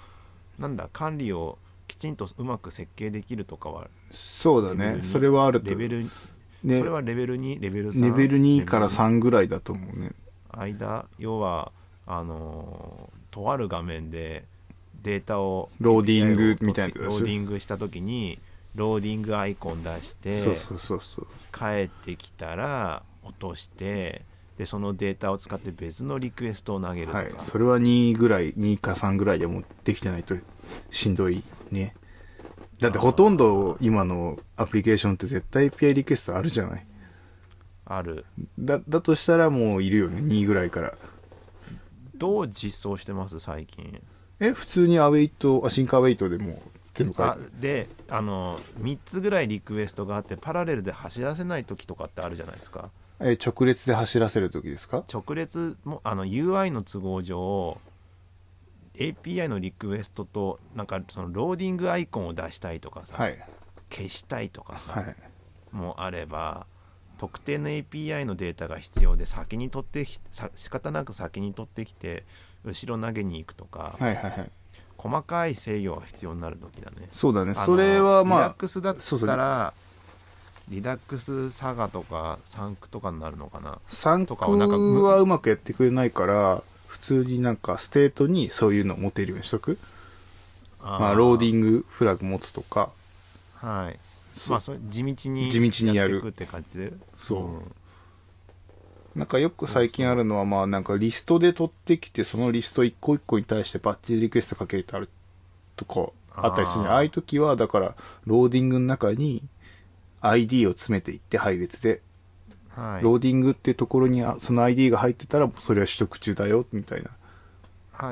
[0.59, 5.71] なんだ管理をきちんとうまく設計できるとかはそうだねそれはあると。
[5.71, 10.13] レベル、ねそれはレベル2レベル3レベル2からレベル3ぐらいだと思うね。
[10.51, 11.73] 間要は
[12.07, 14.45] あのーとある画面で
[15.03, 18.39] データをローディングみたいなローディングした時に
[18.75, 21.27] ローディングアイコン出してそうそうそうそう。
[21.53, 24.23] 帰ってきたら落として
[24.59, 27.33] でそのデータを使って別のリクエストを投げるとか、はい。
[27.39, 30.35] それは2ぐらい、2か3ぐらいでもうできてないと
[30.91, 31.95] しんどいね。
[32.81, 36.87] だってほとんど今のアプリケーションって絶対 API リクエストあるじゃない？
[37.85, 38.25] ある
[38.59, 40.99] だ、だとしたらもういるよね、2ぐらいから。
[42.15, 43.39] どう実装してます？
[43.41, 44.03] 最近
[44.41, 46.59] え、普通にアウェイト、アシンカーウェイトでもう
[46.95, 55.05] 全部書いあてであの3つぐらいリクエストがあってパラレルで走らせない時とかってあるじゃないですかえ、直列で走らせるときですか？
[55.13, 57.79] 直列もあの UI の都合上
[58.95, 63.39] API のリクエストとなんかそのローディングアイコンを出したいとかさ、はい。
[63.91, 65.17] 消したいとかさ、はい。
[65.73, 66.67] もあれば
[67.19, 72.25] 特定の API のデータが必要で先に取ってきさ仕方なく先に取ってきて
[72.65, 74.51] 後ろ投げに行くとか、はいはいはい。
[74.99, 77.55] 細かい制御が必要になる時だねそうだね。
[77.55, 79.75] それはまリダッあ、クスだっそうそうたら
[80.69, 83.79] Redux Saga とか Thunk とかになるのかな？
[83.89, 89.79] サンクとかをなんかむはうまくやってくれないから、普通になんかステートにそういうのを持てるようにしとく？
[90.81, 92.91] まあ、ローディングフラグ持つとか。
[93.55, 93.99] はい。
[94.49, 96.23] まあそれ地道に地道にやる。
[96.27, 96.93] って感じで。
[97.17, 97.49] そう。
[97.59, 97.73] ん。
[99.15, 105.09] なんかよく最近あるのは、まあなんかリストで取ってきて、そのリスト一個一個に対してバッチリリクエストかけてある
[105.75, 107.95] とかあったりするああいう時は、だから、
[108.27, 109.43] ローディングの中に
[110.31, 112.01] ID を詰めていって配列で、
[112.71, 113.05] はい。
[113.05, 117.11] ローディングってところにあその ID が入ってたら、それは取得中だよ、みたいな。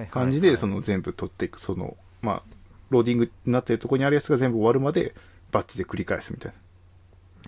[0.06, 2.42] 感じで、その全部取っていく、その、まあ、
[2.90, 5.14] ローディングになってるところにあるやつが全部終わるまで、
[5.52, 6.52] バッチで繰り返すみたい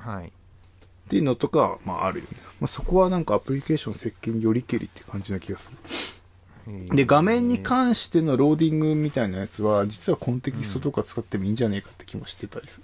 [0.04, 0.12] な。
[0.12, 0.26] はい。
[0.26, 0.30] っ
[1.08, 2.38] ていうのとか、まああるよね。
[2.60, 5.76] まあそこはなんかアプリケーション設計によりけりって感じな気がする。
[6.96, 12.80] で、画面に関してのローディングみたいなやつは、実はコンテキストとか使ってもいいんじゃねえかって気もしてたりす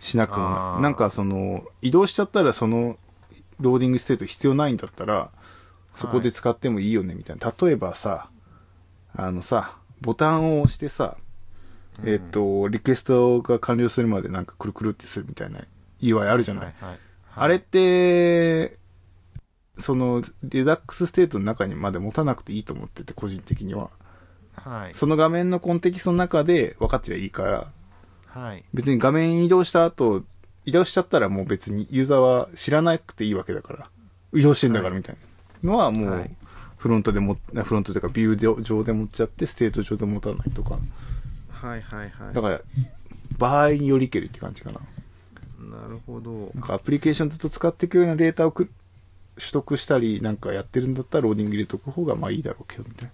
[0.00, 0.82] しなくもない。
[0.82, 2.98] なんかその、移動しちゃったらその、
[3.60, 5.30] ローディングステート必要ないんだったら、
[5.92, 7.54] そこで使ってもいいよねみたいな。
[7.60, 8.28] 例えばさ、
[9.14, 11.16] あのさ、ボタンを押してさ、
[12.04, 15.60] えっと、リクエストが完了するまでなんかくるくるってするみたいな
[16.00, 16.64] UI あるじゃない？
[16.64, 16.98] はいはい
[17.32, 18.76] あれって、
[19.78, 23.90] その、 Redux ステートの中にまで持たなくていいと思ってて、個人的には。
[24.56, 27.70] はいその画面のコンテキストの中で分かってりゃいいから、
[28.30, 30.22] はい別に画面移動した後、
[30.64, 33.90] 移動しちゃったらもう別にユーザーは知らなくていいわけだから、
[34.32, 35.16] 移動してんだからみたい
[35.62, 36.30] なのはもうはい、
[36.76, 40.78] フロントでも、フロントというかビュー上で持っちゃって、ステート上で持たないとか。
[41.50, 42.60] はいはいはいだから、
[43.38, 44.80] 場合によりけりって感じかな。
[45.60, 48.70] なるほどなんかアプリケーションずっと使っていくようなデータをく
[49.36, 53.12] 取得したりなんかやってるんだったらローディング入れとく方がまあいいだろうけどみたいな。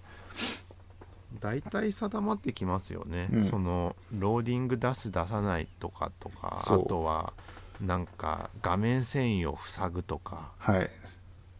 [1.37, 3.43] 大体定まってきますよね、うん。
[3.43, 7.33] そのローディング出す出さないとかとかあとは
[7.81, 10.51] なんか画面遷移を塞ぐとか。
[10.57, 10.89] はい。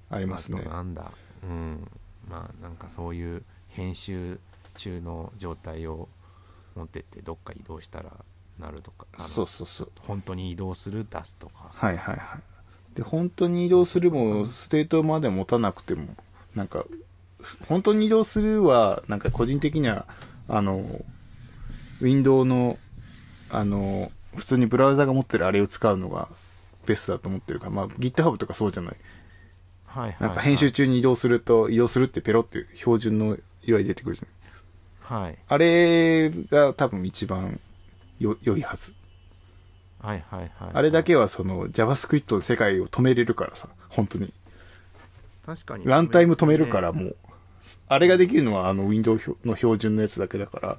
[0.10, 0.62] ありますね。
[0.63, 1.12] なんだ。
[1.44, 1.88] うん。
[2.30, 4.40] まあなんかそういう編集
[4.76, 6.10] 中の状態を
[6.76, 8.12] 持ってってどっか移動したら
[8.60, 9.06] なるとか。
[9.28, 9.92] そうそうそう。
[10.02, 11.72] 本当に移動する出すとか。
[11.74, 12.42] はいはいはい。
[12.96, 16.16] で、本当に移動するも、ステートまで持たなくても、
[16.56, 16.84] なんか、
[17.68, 20.06] 本当に移動するは、なんか個人的には、
[20.48, 20.78] あの、
[22.02, 22.78] ウィンドウの、
[23.52, 26.30] あの、普通にブラウザが持ってるあれを使うのが
[26.86, 28.96] ベストだと思ってるから、まあ GitHub とかそうじゃない。
[29.86, 34.38] はいはい、なんか編集中に移動すると、移動するってペロって標準の UI 出てくるじゃん。
[35.20, 37.62] はいあれが多分一番
[38.20, 38.94] よ良いはず。
[40.00, 44.34] はいはいはいあれだけはその JavaScript の世界を止めれるからさ、本当に。
[45.46, 47.16] 確かにランタイム止めるからねもう、
[47.88, 50.78] あれができるのはあの Windows の標準のやつだけだから、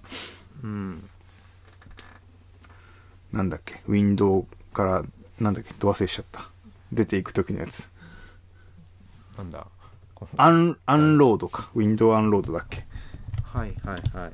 [0.63, 1.09] うん
[3.31, 5.05] なんだっけ、Windows から、
[5.39, 6.49] なんだっけ、ど忘れしちゃった。
[6.91, 7.91] 出ていく時のやつ。
[9.37, 9.67] なんだ？
[10.15, 11.71] こアン、アンロードか。
[11.75, 12.87] Windows アンロードだっけ？
[13.43, 14.33] はいはいはい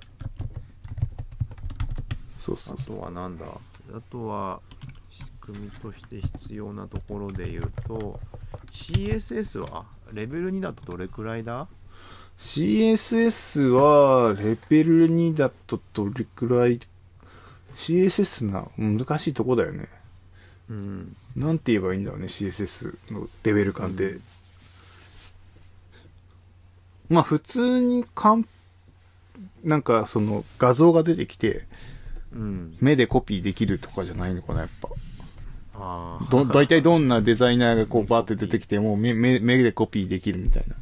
[2.38, 2.96] そうそうそう。
[2.98, 3.46] あとはなんだ？
[3.46, 4.60] あとは
[5.10, 8.20] 仕組みとして必要なところで言うと
[8.70, 11.66] CSS はレベル2だとどれくらいだ？
[12.38, 16.80] CSS は、レベル2だとどれくらい、
[17.76, 19.88] CSS な、難しいとこだよね。
[20.70, 24.10] うんなんて言えばいいんだろうね、CSS のレベル感で。
[24.12, 24.22] うん
[27.08, 28.46] まあ普通にかん、
[29.62, 31.66] なんかその画像が出てきて、
[32.32, 34.88] うん目でコピーできるとかじゃないのかな、やっぱ。
[35.76, 40.76] ああど、大体どんなデザイナーがこうバーって出てきて、も目、目でコピーできるみたいな。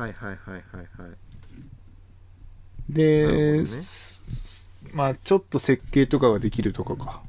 [0.00, 1.16] はいはいはいはいはい
[2.88, 7.22] で、ねすまあちょっと設計とかができるとかか。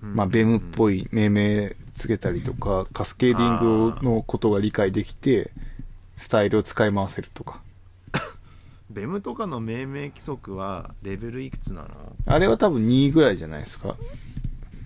[0.00, 5.50] うんまあ、ベムっぽい命名つけたりとか、カスケーディングのことが理解できて、
[6.16, 7.60] スタイルを使い回せるとか。
[8.90, 12.14] ベムとかの命名規則はレベルいくつなの？
[12.26, 13.96] あれは多分2ぐらいじゃないですか。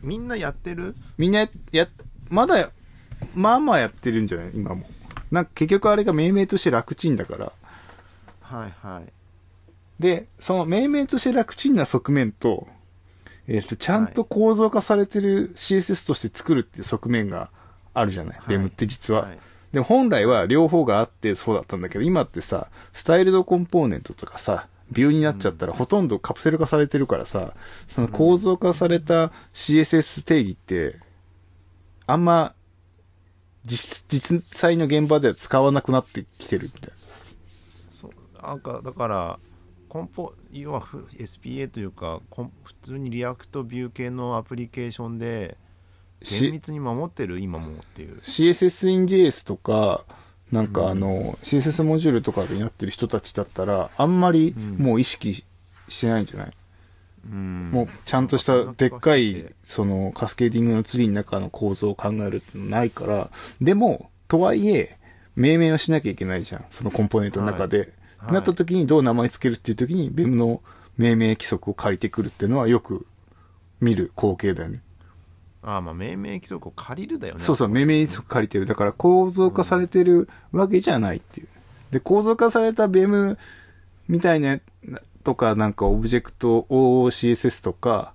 [0.02, 0.96] みんなやってる？
[1.18, 1.88] みんなや、や
[2.30, 2.70] まだ、
[3.34, 4.52] まあまあやってるんじゃない？
[4.54, 4.86] 今も。
[5.32, 7.52] なんか結局あれが命名として楽ちんだから。
[8.42, 9.12] はいはい。
[9.98, 12.68] で、その命名として楽ちんな側面と、
[13.48, 17.50] えっ、と、ちゃんと構造化されてる CSS として作るっていう側面が
[17.94, 18.66] あるじゃない、はい。
[18.66, 19.22] って実は。
[19.22, 19.38] はい。
[19.72, 27.54] でも本来は両方があってそうだったんだけど、今ってさ、スタイルドコンポーネントとかさ、ビューになっちゃったらほとんどカプセル化されてるからさ、
[27.88, 30.96] その構造化された CSS 定義って、
[32.06, 32.54] あんま、
[33.64, 36.96] 実、実際の現場では使わなくなってきてるみたいな。
[37.90, 38.10] そう。
[38.42, 39.38] なんかだから
[39.88, 45.56] コンポ要はふ SPA というか普通に React Vue 系のアプリケーションで
[46.22, 47.40] し厳密に守ってる？
[47.40, 48.18] 今もっていう。
[48.20, 50.04] CSS in JS とか、
[50.50, 55.44] なんかあの、CSS モジュールとかになってる人たちだったら、あんまりもう意識
[55.88, 56.52] してないんじゃない、うん
[57.28, 63.30] もうちゃんとしたでっかい、そのカスケーディングのツリーの中の構造を考えるってのないから、
[63.60, 64.98] でも、とはいえ、
[65.36, 66.64] 命名はしなきゃいけないじゃん。
[66.70, 67.78] そのコンポーネントの中で。
[67.78, 67.88] はい
[68.30, 70.62] なった時にどう名前つけるっていう時に、ベムの
[70.96, 73.06] 命名規則を借りてくるっていうのはよく
[73.80, 74.80] 見る光景だよね。
[75.62, 78.66] ああまあ命名規則を借りるだよねそうそう、命名規則借りてる。
[78.66, 81.48] だから構造化されてるわけじゃないっていう。
[81.90, 83.38] で、構造化されたベム
[84.08, 84.60] みたいな、
[85.22, 88.12] とか、なんかオブジェクト OCSS とか、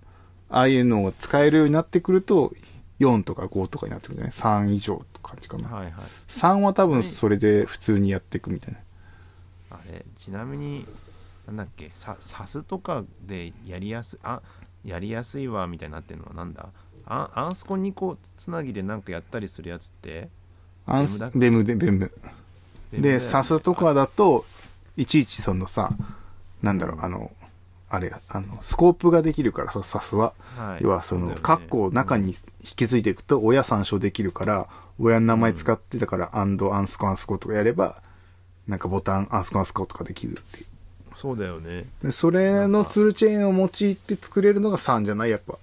[0.49, 2.53] ああいうのを使えるようになってくると、
[2.99, 4.31] 4とか5とかになってくるね。
[4.33, 5.69] 3以上って感じかな。
[5.69, 5.93] はいはい
[6.29, 8.79] 3は多分それで普通にやっていくみたいな。
[9.77, 10.85] あれちなみに
[11.45, 11.91] なんだっけ？
[11.93, 14.41] さサスとかでやりやすあ
[14.83, 16.69] やりやすいわみたいになってるのはなんだ？
[17.05, 20.29] あアンスコ2個つなぎでなんかやったりするやつって？
[20.87, 22.11] アンスベムで、ベム。
[22.91, 24.45] で、ねサスとかだと、
[24.95, 25.91] いちいちそのさ、
[26.61, 27.31] なんだろう、あの、
[27.89, 30.33] あれ、あの、スコープができるから、そのサスは。
[30.57, 30.83] はい。
[30.83, 32.35] 要はその、カッコを中に引
[32.75, 34.67] き継いでいくと、親参照できるから、
[34.99, 38.01] 親の名前使って、だから、アンド、アンスコ、アンスコとかやれば、
[38.67, 40.65] なんかボタン、アンスコ、アンスコとかできるっていう。
[41.15, 41.85] そうだよね。
[42.03, 45.31] でそれのツールチェーンを用いて作れるのが3じゃない？
[45.31, 45.53] やっぱ。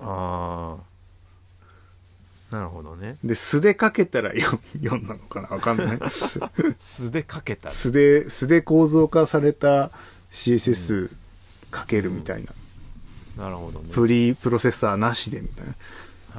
[0.00, 0.87] ああ
[2.50, 5.48] なるほどねで、素でかけたら 4, 4 なのかな？
[5.48, 5.98] わかんない。
[6.78, 9.90] 素でかけた素で、素で構造化された
[10.32, 11.14] CSS
[11.70, 12.52] かけるみたいな。
[13.36, 15.74] なるほどねプリプロセッサーなしでみたいな。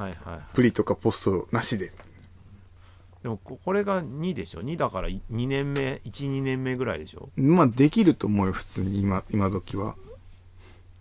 [0.04, 1.92] はいはいプリとかポストなしで。
[3.22, 7.28] でもここれが2でしょ？2だから2年目12年目ぐらいでしょ？
[7.36, 9.94] まあ、できると思うよ、普通に今、今時は。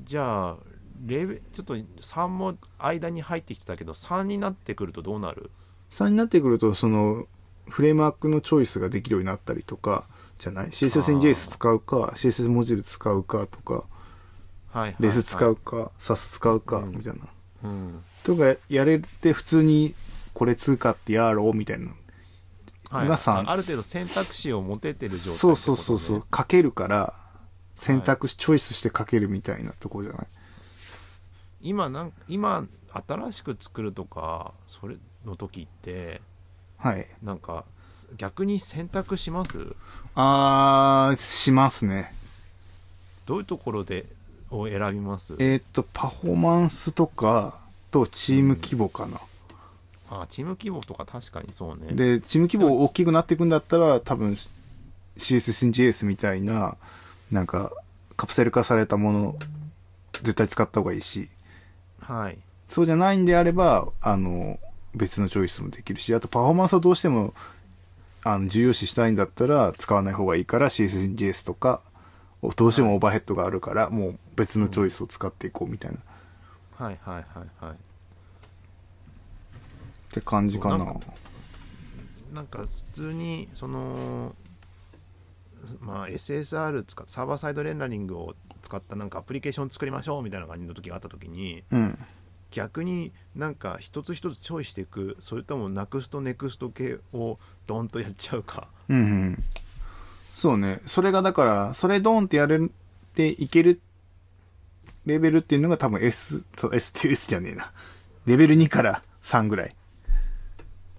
[0.02, 0.58] じゃあ
[1.06, 5.50] レベちょっと3も間に入ってきてたけど3になってくるとどうなる
[5.90, 7.26] ？3になってくると、その、
[7.68, 10.06] フレームワークのチョイスができるようになったりとか、
[10.38, 13.82] じゃない ?CSS に JS 使うか、CSS モジュール使うかとか、はい
[14.72, 17.20] はい、はい、レス使うか、SAS 使うか、みたいな。
[17.64, 18.04] うん。
[18.24, 19.96] とかやれて、普通に、
[20.34, 21.92] これ通貨ってやろうみたいな。
[22.92, 23.48] はい、が三。
[23.48, 27.14] あある程度選択肢を持ててる状態ね、そうそうそうそう、書けるから、
[27.78, 30.28] 選択し、チョイスして書けるみたいなとこじゃない？
[31.62, 34.96] 今なん今新しく作るとかそれ
[35.26, 36.22] の時って
[36.78, 37.08] はい。
[37.22, 37.66] なんか
[38.18, 39.76] 逆に選択します？
[40.16, 42.14] あー、しますね。
[43.26, 44.06] どういうところで
[44.50, 45.36] を選びます？
[45.40, 47.60] えーっと、パフォーマンスとか
[47.92, 49.20] とチーム規模かな。
[50.12, 54.38] あチーム規模とか確かにそうねで、チーム規模大きくなっていくんだったら、多分
[55.18, 56.78] CSS、JS みたいな、
[57.32, 57.72] なんか、
[58.18, 59.36] カプセル化されたもの、
[60.14, 61.30] 絶対使った方がいいし、
[62.14, 62.38] はい
[62.68, 64.60] そうじゃないんであれば、あの、
[64.94, 67.34] 別のチョイスもできるし、あとパフォーマンスをどうしても、
[68.24, 71.82] あの、重要視したいんだったら使わない方がいいから CSS、JS とか、
[72.56, 75.98] どうしてもオーバーヘッドがあるから、もう別のチョイスを使っていこうみたいな。
[75.98, 76.02] っ
[76.76, 77.78] はいはいはいはい
[80.14, 80.96] て感じかな。
[82.34, 84.36] なんか普通にその
[85.80, 91.98] まあ SSR 使っサーバーサイドレンダリングを使ったなんかアプリケーション作りましょうみたいな感じの時があった時にうん。
[92.52, 97.38] 逆になんか一つ一つチョイしていくそれとも Nuxt Next 系を
[97.68, 99.44] ドンとやっちゃうかうんうん。
[100.36, 100.82] そうね。
[100.86, 102.60] それがだから、それドーンってやれ
[103.14, 103.82] ていける
[105.06, 107.72] レベルっていうのが多分 S、S って S じゃねえな。
[108.26, 109.76] レベル2から3ぐらい。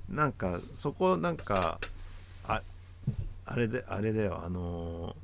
[0.08, 1.78] なんかそこなんか
[2.44, 2.62] あ
[3.46, 5.14] あれであれだよあのー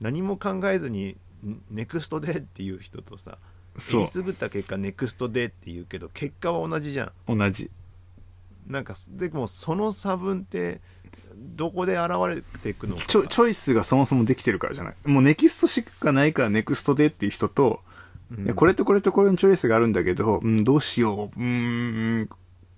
[0.00, 1.16] 何も考えずに
[1.70, 3.38] ネクストでっていう人とさ
[3.92, 7.70] えりすぐった結果ネクストでって言うけど結果は同じじゃん同じ。
[8.66, 10.80] なんかでもその差分って
[11.34, 14.94] どこで現れていくのかチョチョイスがそもそもできてるからじゃない。
[15.04, 21.40] もうネキストしかないからネクストでっていう人と、うんこれとこれとこれのチョイスがあるんだけど、うん、どうしよう。
[21.40, 22.28] うーん、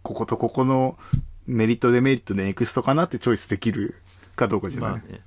[0.02, 0.98] こことここの
[1.46, 3.94] メリットデメリットで Next かなってチョイスできる
[4.34, 4.90] かどうかじゃない。
[4.90, 5.20] まあね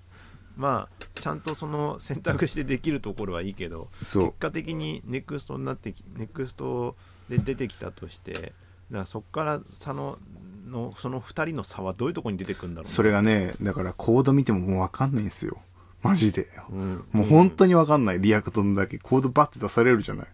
[0.60, 6.98] まあちゃんとその選択してできるところはいいけど結果的に Next になってき Next
[7.30, 8.54] で出てきたとしてだか
[8.92, 10.18] らそこから差の
[10.68, 15.58] のその2人の差はどういうところに出てくるんだろうねそれがね、だからコード見てももうわかんないんですよ。
[16.04, 16.48] マジで。
[16.70, 18.22] うんもう本当にわかんない。
[18.22, 20.28] React のだけコードバッて出されるじゃない。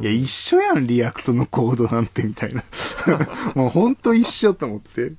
[0.00, 2.64] いや、一緒やん、 React のコードなんてみたいな。
[3.54, 5.12] もう本当一緒と思って。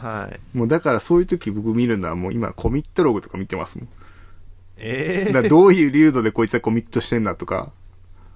[0.00, 3.88] はいもうだからそういう時僕見るのはもう今コミットログとか見てますもん。
[4.78, 7.72] ええだからどういう粒度でこいつはコミットしてんだとか、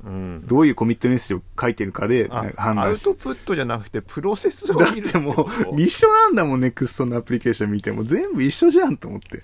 [0.04, 3.10] うん、どういうコミットメッセージを書いてるかで判断して。
[3.10, 5.70] アウトプットじゃなくてプロセスをだっ見るてもこと？
[5.70, 8.02] う、一緒なんだもん、 Next のアプリケーション見ても。
[8.02, 9.40] 全部一緒じゃんと思って。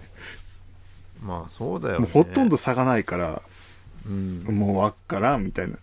[1.22, 3.42] まあそうだよねもうほとんど差がないから、
[4.06, 5.76] うんもうわっからんみたいな。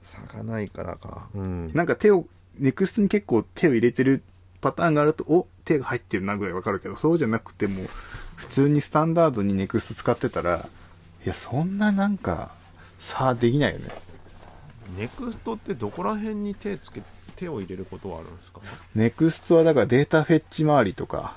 [0.00, 2.26] 差がないからかうんなんか手を、
[2.58, 4.22] Next に結構手を入れてる
[4.62, 7.86] パターンがあると、お、手が入ってるなぐらいわかるけど、そうじゃなくても、
[8.36, 10.68] 普通にスタンダードに Next 使ってたら、
[11.24, 12.52] いや、そんななんか、
[12.98, 13.90] 差できないよね。
[14.96, 17.02] Next ってどこら辺に手つけ
[17.34, 18.60] 手を入れることはあるんですか？
[18.94, 21.36] Next はだから data fetch 周りとか、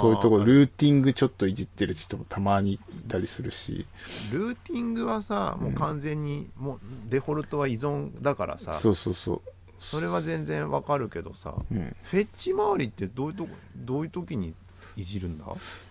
[0.00, 3.86] そういうところ、ルルーティングちょっといじってる人もたまにいたりするし、
[4.32, 9.42] ルーティングはさもう完全にもうデフォルトは依存だからさ、そうそうそ
[9.80, 11.74] それは全然わかるけどさ、う。
[11.74, 11.96] うん。
[12.02, 14.54] フェッチ周りってどういうとこどういう時に
[14.96, 15.46] いじるんだ？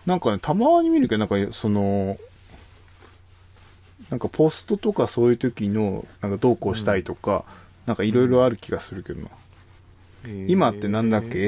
[0.05, 2.17] なんかね、たまに見るけど、なんか、その、
[4.09, 7.45] なんかポストとかそういう時の、なんかどうこうしたいとか、
[7.85, 9.29] なんかいろいろある気がするけどな。
[10.47, 11.43] 今ってなんだっけ?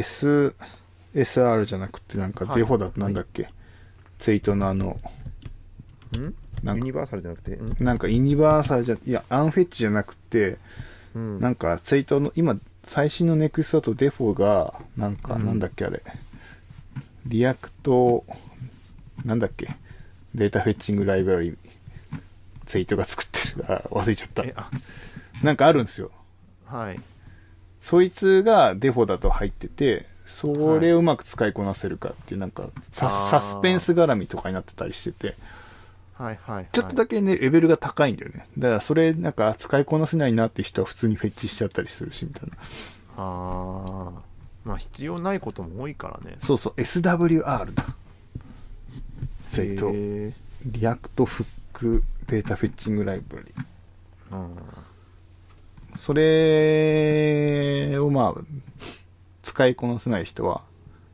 [1.14, 3.50] SSR じゃなくて、なんかはいデフォだとなんだっけ、
[4.18, 4.98] Zeit のあの、
[6.18, 6.34] ん？
[6.64, 7.56] ユニバーサルじゃなくて？
[7.56, 10.58] んなんかユニバーサルじゃ、いや、 unfetch じゃなくて、
[11.16, 11.40] うん。
[11.40, 16.02] なんか Zeit の、今、最新の Next だとデフォが、なんか、うんなんだっけあれ、
[17.26, 18.26] React、
[19.26, 19.70] なんだっけ、
[20.34, 21.58] data fetching ライブラリ、
[22.66, 23.66] Zeit が作ってる。
[23.72, 24.44] あ、忘れちゃった。
[25.44, 26.12] なんかあるんですよ。
[26.66, 27.00] はい。
[27.82, 35.36] そいつがデフォだと入ってて、それをうまく使いこなせるかっていう、なんかサスペンス絡みとかになってたりしてて、
[36.22, 38.48] はいはいはいちょっとだけね、レベルが高いんだよね。
[38.58, 42.56] だからそれ、なんか使いこなせないなって人は普通にフェッチしちゃったりするし、みたいな。
[43.18, 44.22] ああ
[44.64, 47.86] まあ必要ないことも多いからねそうそう、SWR だ。
[49.50, 49.90] ツイート。
[49.90, 53.52] へーリアクトフックデータフェッチングライブラリ。
[54.32, 54.56] うん
[55.98, 58.42] それをまあ、
[59.44, 60.62] 使いこなせない人は、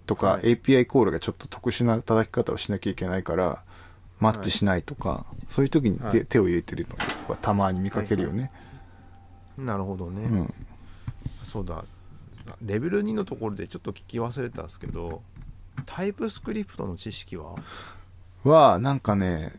[0.05, 3.63] とか、はい API コールがちょっと特殊な叩き方をしなきゃいけないから、
[4.19, 6.11] マッチしないとか、そういう時にはい。
[6.11, 6.95] 手手を入れてるの
[7.29, 8.51] はたまに見かけるよね。
[9.57, 10.53] なるほどね、うん。
[11.43, 11.83] そうだ。
[12.61, 15.21] レベル2のところでちょっと聞き忘れたんですけど
[15.85, 17.55] タイプスクリプトの知識は？
[18.43, 19.53] は、なんかね、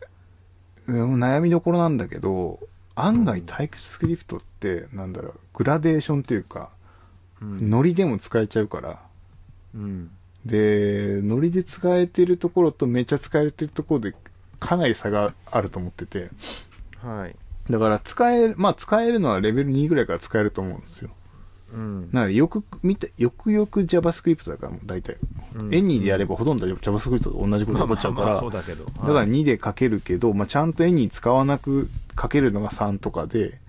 [0.86, 2.60] うん悩みどころなんだけど、
[2.94, 6.70] 案外タイプスクリプトって、なんだろう、グラデーションっていうか、
[7.40, 7.70] うん。
[7.70, 9.02] ノリでも使えちゃうから、
[9.74, 10.10] うん。
[10.46, 14.14] で、ノリで使えてるところとめちゃ使えてるところで、
[14.60, 16.30] かなり差があると思ってて、
[17.02, 17.36] はい。
[17.70, 21.10] だから使える、まあ使えるのはレベル2ぐらいから使えると思うんですよ。
[21.72, 22.10] うん。
[22.10, 25.16] だからよく見て、よくよく JavaScript だからもう大体。
[25.54, 25.74] うん。
[25.74, 28.84] エニーでやればほとんど JavaScript と同じことまあま起こっちゃうから、あまあそうだけど。
[28.84, 31.88] だから2で書けるけど、まあ、ちゃんと絵に使わなく
[32.20, 33.60] 書けるのが3とかで、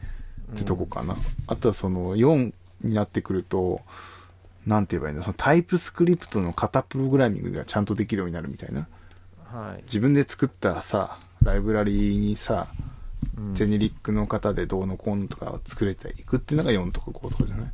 [0.54, 1.16] ってとこかな。
[1.48, 3.82] あとはその4になってくると、
[4.66, 8.88] なんて言えばいいんだ、そのタイプスクリプトの型プログラミングがちゃんとできるようになるみたいな。
[9.52, 9.84] はい。
[9.84, 12.68] 自分で作ったさ、ライブラリにさ、
[13.38, 13.56] うん。
[13.56, 17.72] ジェネリックの型でどうのこうのとかを作れていくっていうのが4とか5とかじゃない？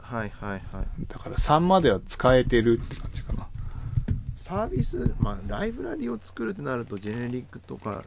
[0.00, 0.60] はいはいはい。
[1.08, 3.46] だから3までは使えてるって感じかな。
[4.36, 8.04] サービスまあライブラリを作るってなるとジェネリックとか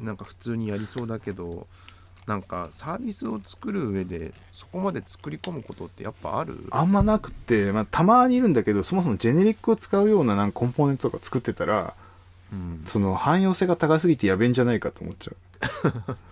[0.00, 1.66] なんか普通にやりそうだけど
[2.26, 6.68] なんかサービスを作る上でそこまで作り込むことってやっぱある？
[6.70, 11.94] あんまなくて、まあ、たまにいるんだけど、そもそもジェネリックを使うようななんかコンポーネントとか作ってたら、
[12.52, 16.16] うん、その汎用性が高すぎてやべえんじゃないかと思っちゃう。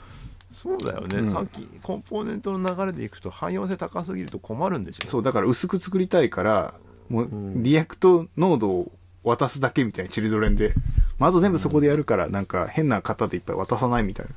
[0.52, 1.28] そうだよね、うん。
[1.28, 6.74] さっきコンポーネントの流れでいくと汎用性高すぎると困るんでしょそう、だから薄く作りたいから、
[7.08, 7.62] もううん。
[7.62, 8.92] React Node を
[9.22, 10.74] 渡すだけみたいな children で、
[11.18, 14.32] まあ、あと全部そこでやるから、なんか変な型でいっぱい渡さないみたいな。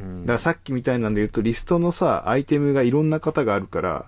[0.00, 0.20] うん。
[0.22, 4.06] だからさっきみたいなんで言うと、リストのさ、アイテムがいろんな型があるから、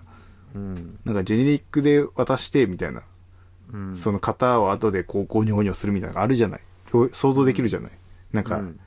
[0.55, 0.99] うん。
[1.05, 3.03] なんかジェネリックで渡してみたいな、
[3.73, 3.97] うん。
[3.97, 6.61] その型を後でこうゴニョゴニョするみたいなのがあるじゃない。
[7.11, 7.91] 想像できるじゃない？
[8.33, 8.79] なんか、うん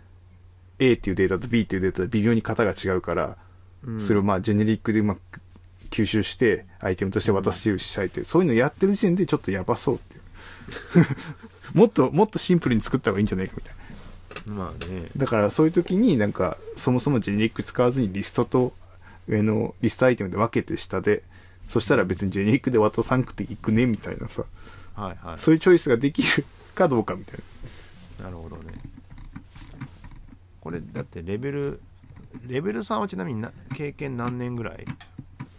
[0.80, 3.36] A っていうデータと B っていうデータで微妙に型が違うから、
[3.84, 5.20] うんそれをまあジェネリックでうまく
[5.90, 10.22] 吸収してアイテムとして渡してるし、てそういうのやってる時点でちょっとやばそうっていう。
[11.74, 13.74] もっと、もっとシンプルに作った方がいいんじゃないかみたい
[14.46, 14.54] な。
[14.54, 18.72] まあねだからそういう時になんかそもそもジェネリック使わずにリストと
[19.26, 21.24] 上のリストアイテムで分けて下で、
[21.68, 24.44] そしたら別にジェネリックで渡さんくていくねみたいなさ、
[24.94, 26.44] はいはいそういうチョイスができる
[26.76, 27.40] かどうかみたいな。
[28.22, 28.72] なるほどね。
[30.60, 31.80] これだってレベル
[32.46, 34.84] レベル3はちなみにな経験何年ぐらい？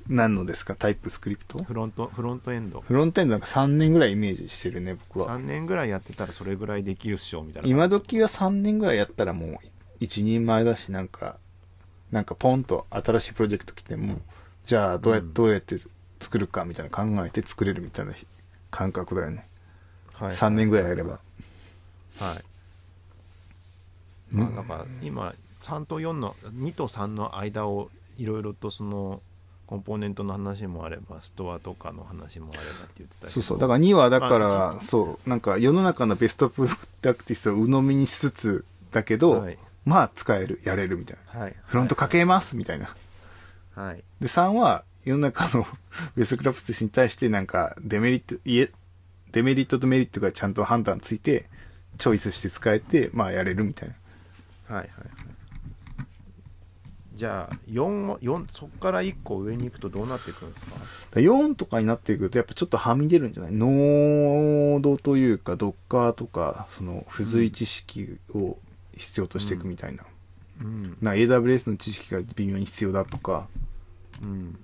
[0.07, 0.76] 何のですか？
[0.76, 1.64] タイプスクリプト？
[1.64, 2.82] フロントフロントエンド。
[2.82, 5.30] フロントエンドなんか3年ぐらいイメージしてるね、僕は。
[5.30, 7.70] 3年ぐらいやってたらそれぐらいできるっしょみたいな。
[7.70, 9.55] 今時は3年ぐらいやったらもう
[9.99, 11.38] 一人前だしなんか
[12.12, 14.20] なんかポンと新しいプロジェクト来ても
[14.66, 15.78] じゃあどうや,、うんどうやって
[16.22, 18.14] 作るかみたいな考えて作れるみたいな
[18.72, 19.45] 感覚だよね、
[20.14, 21.20] はい3年ぐらいやれば、
[22.20, 22.41] はい、うん
[24.32, 29.22] まあ、なんか今3と4の2と3の間をいろいろとその
[29.66, 33.60] コンポーネントの話もあればストアとかの話もあればって言ってたそうそう。
[33.60, 35.30] だから2はだから、まあそう。
[35.30, 36.68] なんか世の中のベストプ
[37.04, 39.60] ラクティスを鵜呑みにしつつだけど、はい。
[39.86, 41.40] まあ使えるやれるみたいな。
[41.42, 41.56] はい。
[41.68, 42.96] フロントかけますみたいな。
[43.76, 44.04] はい。
[44.20, 45.68] で3は世の中の
[46.18, 48.72] ベストプラクティスに対してなんかデメリットいえ
[49.32, 51.48] デメリットとメリットがちゃんと判断ついて
[52.00, 53.96] チョイスして使えてまあやれるみたいな
[54.70, 54.89] はいはいはい。
[57.15, 60.72] じゃあ4は4そこから1個上に行くとどうなっていくんですか？
[61.11, 63.51] だ4とかになってくるとやっぱちょっとはみ出るんじゃない？
[63.51, 68.57] ノードというかドッカーとかその付随知識を
[68.95, 70.05] 必要としていくみたいな、
[70.61, 70.97] うん。
[71.01, 73.49] な AWS の知識が微妙に必要だとか。
[74.24, 74.57] うん。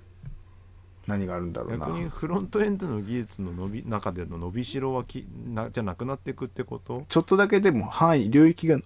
[1.06, 1.86] 何があるんだろうな。
[1.86, 7.04] 逆にフロントエンドの技術の伸び中での伸びしろはきなじゃなくなっていくってこと？
[7.06, 8.80] ちょっとだけでも範囲領域が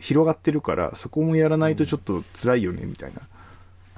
[0.00, 3.22] 広がってるからそこもやらないとちょっと辛いよねみたいな。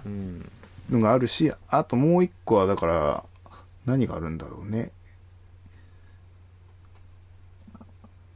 [0.06, 0.50] うん。
[0.90, 3.24] のがあるしあともう一個はだから
[3.84, 4.90] 何があるんだろうね。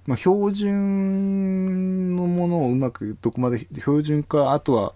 [0.06, 4.94] まあ標準のものをうまくどこまで標準かあとは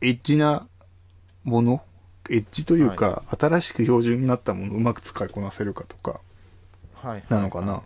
[0.00, 0.66] エッジな
[1.44, 1.82] もの？
[2.30, 6.20] エッジというか、新しく標準になったものをうまく使いこなせるかとか。
[6.94, 7.24] はい。
[7.30, 7.80] なのかな、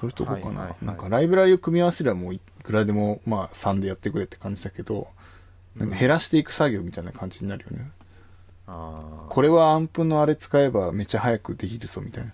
[0.00, 0.84] そういうとこかな、はいはいはい。
[0.86, 5.08] なんかライブラリを組み合わせればもういくらでもまあ3でやってくれって感じだけど
[5.76, 7.90] なんか減らしていく作業みたいな感じになるよね、
[8.66, 12.32] ああこれはアンプのあれ使えばめっちゃ早くできるぞみたいな、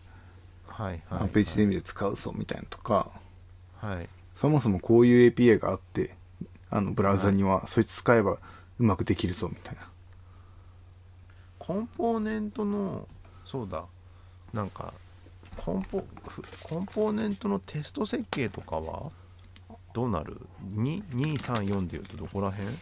[0.67, 3.11] はいはいアンプ HTML で使うぞみたいなとか。
[3.79, 4.09] はい。
[4.35, 6.15] そもそもこういう API があって
[6.71, 8.39] あのブラウザにはそいつ使えばう
[8.79, 9.89] まくできるぞみたいな。
[11.59, 13.09] コンポーネントの
[13.47, 13.85] そうだ。
[14.53, 14.93] なんか
[15.57, 19.11] コンポふコンポーネントのテスト設計とかは
[19.95, 20.41] どうなる
[20.75, 22.77] ?234 でいうとどこら辺？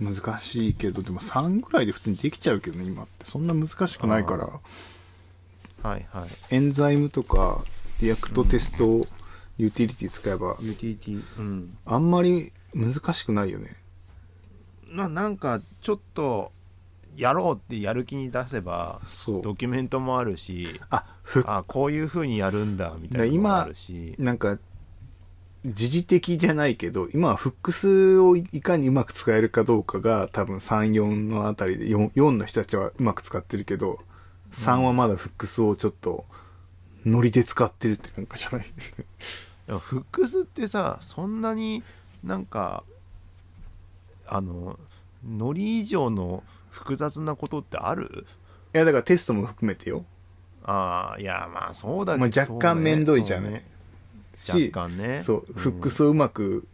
[0.00, 3.24] 難しいけどでも3ぐらいで普通にできちゃうけどね今って。
[3.24, 4.46] そんな難しくないから。
[4.46, 6.28] はいはい。
[6.50, 7.64] エンザイムとか
[8.00, 9.06] React Test
[9.58, 11.76] Utility 使えば、 utility うん。
[11.84, 13.76] あんまり難しくないよね。
[14.88, 16.52] ななんかちょっと
[17.16, 19.00] やろうってやる気に出せば。
[19.42, 24.14] ドキュメントもあるしあ、ふ、あこういう風にやるんだみたいなのもあるし。
[24.18, 24.58] なんか、
[25.64, 34.00] 時事的じゃないけど、今は Hooks をいかにうまく使えるかどうかが多分3、4のあたりで、4, 4の人たちはうまく使ってるけど、
[34.52, 36.24] 3はまだフックスをちょっと、
[37.06, 38.66] ノリで使ってるって感じじゃない？
[39.66, 41.82] でもフックスってさそんなに
[42.22, 42.84] なんか
[44.26, 44.78] あの
[45.28, 48.26] ノリ以上の複雑なことってある？
[48.74, 50.04] いや、だからテストも含めてよ。
[50.64, 53.50] ああいやまあそうだけど、まあ若干面倒いじゃない。
[53.50, 53.64] そうね。
[54.36, 55.22] し、若干ね。
[55.22, 55.54] そう、ん。
[55.54, 56.66] フックスをうまく、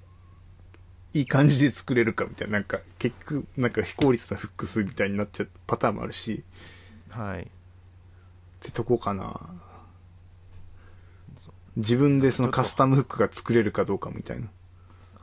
[1.13, 6.45] いい感じで作れるかみたいな、なんか、結局、なんか非効率なフックスみたいになっちゃうパターンもあるし、
[7.11, 7.43] はい。
[7.43, 7.47] っ
[8.61, 9.41] てとこかな。
[11.37, 11.55] そう。
[11.77, 14.49] 自分でそのカスタムフックが作れるかどうかみたいな。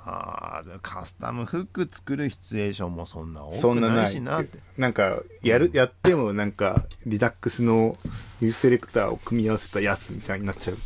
[0.07, 4.59] ああカスタムフック作るシチュエーションもそんな多くないいしなって。
[4.77, 7.97] なんか、やる、やってもなんか、 Redux の
[8.39, 10.77] useSelector を組み合わせたやつみたいになっちゃう。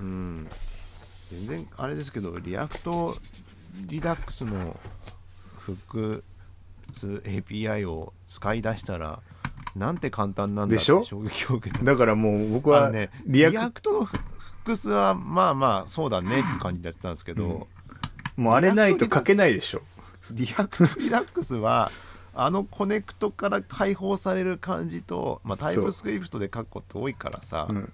[0.00, 0.48] うん。
[1.30, 3.16] 全然あれですけどリアクト
[3.86, 4.78] リダックスの
[5.58, 6.24] フック
[6.92, 9.20] ス API を使い出したら
[9.74, 11.02] なんて簡単なんだっでしてょ？
[11.02, 11.84] 衝撃を受けた。
[11.84, 14.20] だからもう僕はね、リリアクト、のフッ
[14.64, 17.66] クスはまあまあそうだねって感じでやってたんですけど、
[18.36, 19.82] もうあれないと書けないでしょ。
[20.30, 21.90] React Redux は
[22.34, 27.92] あの connect から解放される感じと、まあ、 TypeScript で書くこと多いからさ、うん。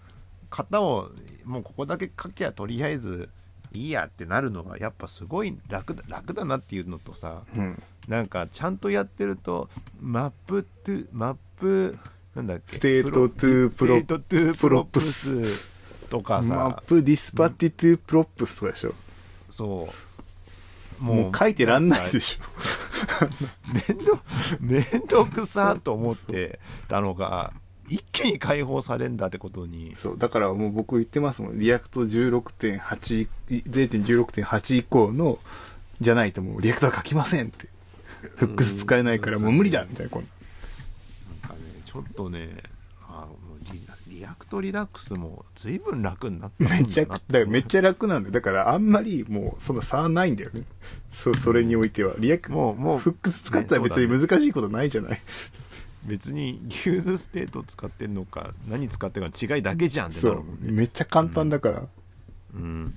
[0.50, 1.10] 型を
[1.44, 3.30] もうここだけ書きゃとりあえず
[3.72, 7.82] いいやってなるのがやっぱすごい楽だ楽だなっていうのとさうん。
[8.08, 9.68] なんかちゃんとやってると
[10.00, 11.98] map to マップ
[12.34, 12.76] なんだっけ？
[12.76, 15.68] state to proto to props
[16.08, 18.94] とかさ map dispatch to props とかでしょ。
[19.50, 19.94] そう
[21.00, 22.44] もう書いてらんないでしょ。
[23.72, 24.22] 面倒
[24.60, 27.52] 面倒くさと思ってたのが
[27.88, 30.18] 一気に解放されんだってことにそう。
[30.18, 31.58] だからもう僕言ってますもん。
[31.58, 35.38] React 16.8、0.16.8以降の、
[36.00, 37.68] じゃないともう React は書きませんって。
[38.36, 40.10] Hooks 使えないからもう無理だみたいな。
[40.10, 40.28] こんな
[41.40, 42.50] なんかねちょっとね
[44.26, 48.32] React Redux も随分楽になっためっちゃ、なだからめっちゃ楽なんだよ。
[48.32, 50.64] だからあんまりもうそんな差はないんだよね。
[51.10, 52.14] そ、それにおいては。
[52.18, 55.20] React もうもう Hooks 使ったら別に難しいことないじゃない。
[56.04, 60.60] 別に useState 使ってんのか何使ってるか違いだけじゃんってそうなるもん。
[60.60, 61.82] ねめっちゃ簡単だから。
[62.54, 62.94] うん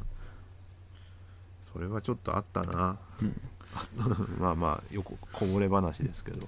[1.74, 3.42] それはちょっとあったな、うん
[3.74, 3.88] あ
[4.40, 6.48] まあまあよくこぼれ話ですけど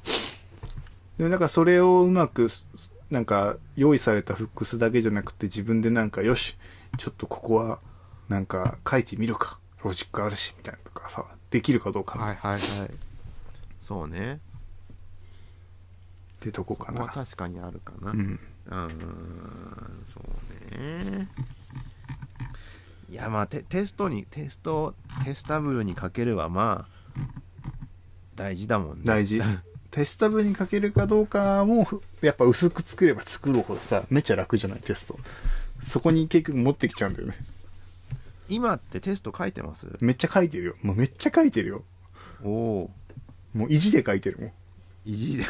[1.17, 2.49] でもなんかそれをうまく、
[3.11, 6.57] なんか用意されたフックスだけじゃなくて自分でなんかよし、
[6.97, 7.79] ちょっとここは
[8.29, 9.59] なんか書いてみるか。
[9.83, 12.91] ロジックあるし、みたいなとかさ、できるかどうかっはいはいはい
[13.79, 14.39] そうね
[16.39, 17.07] てとこかそこ。
[17.07, 18.39] 確かにあるかなうん。
[18.67, 21.29] うーんそうね
[23.11, 27.21] いやまあテテストにテストテスタブルにかけるはまあ
[28.35, 29.39] 大事だもんね大事。
[29.95, 35.17] テスタブルに書けるかどうかも、ふやっぱ薄く作れば作るほどさ、めっちゃ楽じゃない、テスト。
[35.87, 37.35] そこに結局持ってきちゃうんだよね。
[38.49, 39.87] 今ってテスト書いてます？
[40.01, 40.75] めっちゃ書いてるよ。
[40.81, 41.83] もうめっちゃ書いてるよ。
[42.43, 42.91] おお
[43.53, 44.51] もう意地で書いてるもん。
[45.05, 45.45] 意地で？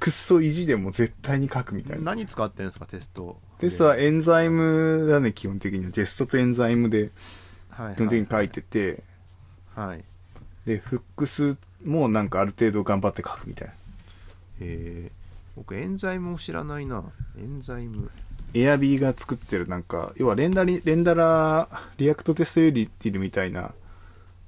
[0.00, 2.04] くっそ意地でもう絶対に書くみたいな。
[2.04, 5.90] 何使ってんですかテストテストは Enzyme だね、基本的には。
[5.90, 7.10] Jest と Enzyme で
[7.68, 9.02] はい基本的に書いてて、
[9.74, 10.04] はいへ
[10.64, 13.74] で、 Hooks もなんかある程度頑張って書くみたいな。
[14.60, 15.10] え
[15.56, 17.04] 僕 Enzyme を知らないな。
[17.38, 18.10] Enzyme。
[18.54, 23.74] エアビーが作ってるなんか、要はレンダリ、 renderer、React Test Util みたいな、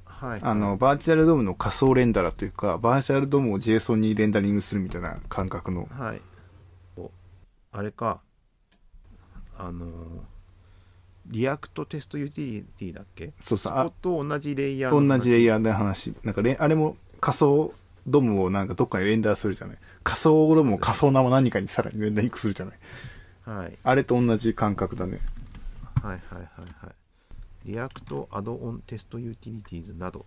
[0.07, 0.41] はい。
[0.43, 5.87] あの、 virtual DOM の仮想 renderer というか、 virtual DOM を JSON にレンダリングするみたいな感覚の。
[5.91, 6.21] はい。
[6.97, 7.11] お
[7.73, 8.21] あれか。
[9.59, 9.91] あの
[11.27, 13.35] React Test Utility だっけ？
[13.43, 16.15] そうそう、と同じレイヤーの同じレイヤーで話。
[16.25, 17.73] なんかあれも仮想
[18.07, 19.77] DOM をなんかどっかに render するじゃない。
[20.03, 22.79] 仮想 DOM を仮想生何かにさらにレンダリングするじゃない。
[23.45, 25.21] はいあれと同じ感覚だね。
[26.03, 26.95] はいはいはいはい
[27.67, 30.25] React Addon Test Utilities など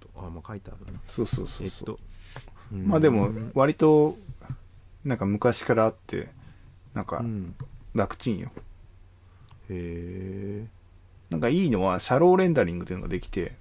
[0.00, 1.90] とあまあ書いてあるなそうそうそうそう。
[1.90, 2.00] えっと
[2.72, 4.16] まあでも、割と、
[5.04, 6.28] なんか昔からあって、
[6.94, 7.54] なんかうん
[7.94, 8.50] 楽ちんよ。
[9.68, 10.66] へえ
[11.28, 13.56] なんかいいのは、 shallow rendering っていうのができて、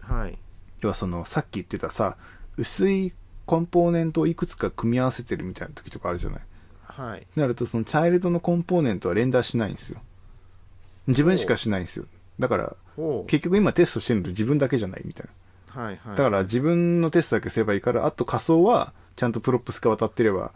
[0.00, 0.38] はい
[0.80, 2.16] 要はその、さっき言ってたさ、
[2.56, 3.12] 薄い
[3.46, 6.40] コンポーネントをいくつか組み合わせてるみたいな時とかあるじゃない？
[6.86, 10.00] はいなると、その child の component は render しないんですよ。
[11.06, 12.06] 自分しかしないんですよ。
[12.38, 12.76] だから、
[13.26, 15.26] 結局今テストしてるの自分だけじゃないみたい
[15.74, 15.82] な。
[15.82, 20.52] はいはいだから自分のテストだけすればいいから、あと仮想はちゃんと props が渡ってれば、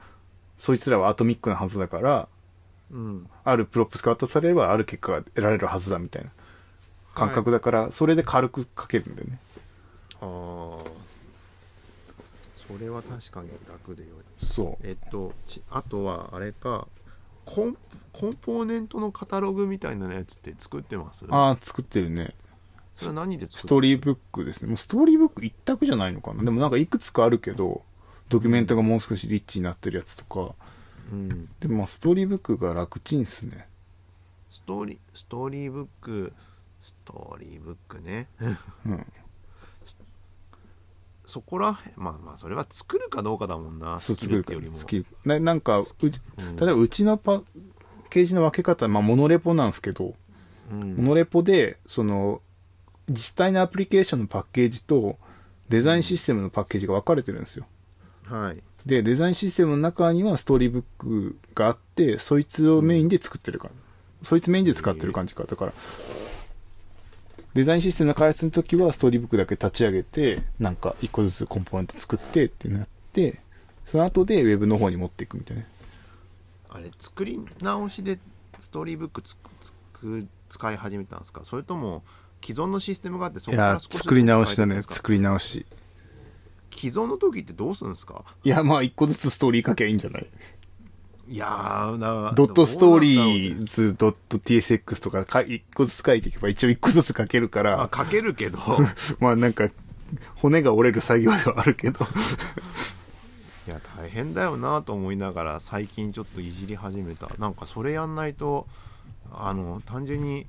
[0.58, 2.28] そいつらは atomic なはずだから、
[2.90, 6.30] うんある props が渡されればある結果が得られるはずだみたいな
[7.14, 9.38] 感覚だから、それで軽く書けるんだよね。
[10.24, 10.90] ああ
[12.54, 14.08] それは確かに楽でよ
[14.40, 14.86] いそう。
[14.86, 16.88] えっとちあとはあれか
[17.44, 17.76] コン
[18.12, 21.26] コンポーネントのカタログみたいなやつって作ってます？
[21.28, 22.34] ああ、作ってるね。
[22.94, 24.68] それは何で作ってストーリーブックですね。
[24.68, 26.42] もうストーリーブック一択じゃないのかな。
[26.42, 27.82] でもなんかいくつかあるけど、
[28.30, 30.54] ドキュメントがもう少しリッチになってるやつとか。
[31.12, 33.66] うんでもまあストーリーブックが楽ちんっすね。
[34.50, 36.32] ストーリーストーリーブック
[36.82, 38.26] ストーリーブックね
[38.86, 39.06] うん。
[41.26, 45.06] そこらまあまあそれは作るかどうかだもんなそうスキルってよりもスキル。
[45.24, 47.42] ななんか、う例うんえばうちのパッ
[48.10, 50.14] ケージの分け方、まあモノレポなんですけど、
[50.70, 52.40] うんモノレポで、その、
[53.08, 55.18] 実際のアプリケーションのパッケージと、
[55.68, 57.66] デザインシステムのパッケージが分かれてるんですよ。
[58.24, 63.74] はいで、デザインシステムの中にはストーリーブックがあって、そいつをメインで作ってるから。
[64.22, 65.44] そいつメインで使ってる感じか。
[65.44, 65.72] だから、
[67.54, 73.40] デザインシステムの開発の時はストーリーブックだけ立ち上げて、なんか一個ずつコンポーネント作ってってなって、
[73.86, 75.62] その後でウェブの方に持っていくみたいな。
[76.70, 78.18] あれ作り直しで
[78.58, 81.44] ストーリーブックつつく使い始めたんですか？
[81.44, 82.02] それとも
[82.44, 84.82] 既存のシステムがあってそこから少し作り直しだね。
[84.82, 85.64] 作り直し。
[86.72, 88.24] 既存の時ってどうするんですか？
[88.42, 90.26] いや、まあ一個ずつストーリー書きゃいいんじゃない？
[91.26, 91.94] いや
[92.34, 98.58] ドットストーリーズドット TSX とかか一個ずつ書いていけば一応一個ずつ書けるかあら、書けるけど。
[99.20, 99.70] まあなんか、
[100.36, 102.06] 骨が折れる作業ではあるけど。
[103.66, 107.30] いや大変だよなと思いながら最近ちょっといじり始めた。
[107.38, 108.66] なんかそれやんないと
[109.32, 110.46] あの単純に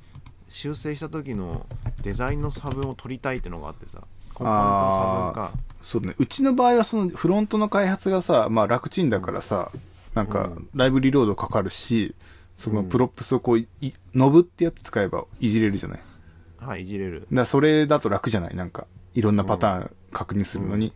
[0.49, 1.65] 修正した時の
[2.01, 4.01] デザインの差分を取りたいってのがあってさ。
[4.33, 5.51] コンポーネントの差分か。
[5.81, 6.15] そうね。
[6.17, 9.71] うちの場合はそのフロントの開発がさ、まあ楽ちんだからさ、
[10.15, 12.15] なんかうん live reload かかるし、
[12.55, 13.67] そのうん props をこう
[14.15, 15.99] knob ってやつ使えばいじれるじゃない？
[16.57, 18.55] はいいじれるらそれだと楽じゃない？
[18.55, 20.93] なんか、いろんなパターン確認するのに、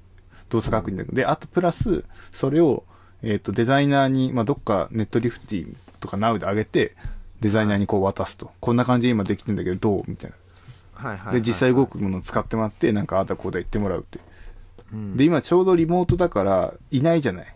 [0.49, 1.15] 動作確認だけど。
[1.15, 2.86] で、あとプラス、それを、
[3.22, 6.95] えっ、と、デザイナーに、まあどっか Netlify とか Now で上げて、
[7.41, 8.51] デザイナーにこう渡すと。
[8.61, 10.03] こんな感じで今できてんだけど、どう？
[10.07, 10.36] みたいな。
[10.93, 14.20] はいはいはいで、実際動くものを使ってもらって、なんかああだこうだ言ってもらうって。
[14.93, 17.55] うんで、今ちょうどリモートだから、いないじゃない？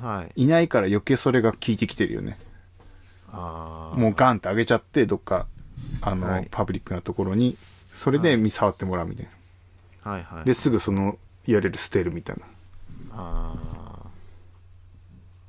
[0.00, 0.42] はい。
[0.44, 2.38] いないから余計それが効いてきてるよね。
[3.30, 3.98] あー。
[3.98, 5.46] もうガンって上げちゃって、どっか、
[6.00, 6.48] あの、はい。
[6.50, 7.56] パブリックなところに、
[7.92, 9.28] それで見触ってもらうみたい
[10.04, 10.10] な。
[10.10, 10.44] はいはい。
[10.44, 12.44] で、すぐその URL 捨てるみたいな。
[13.12, 13.54] あ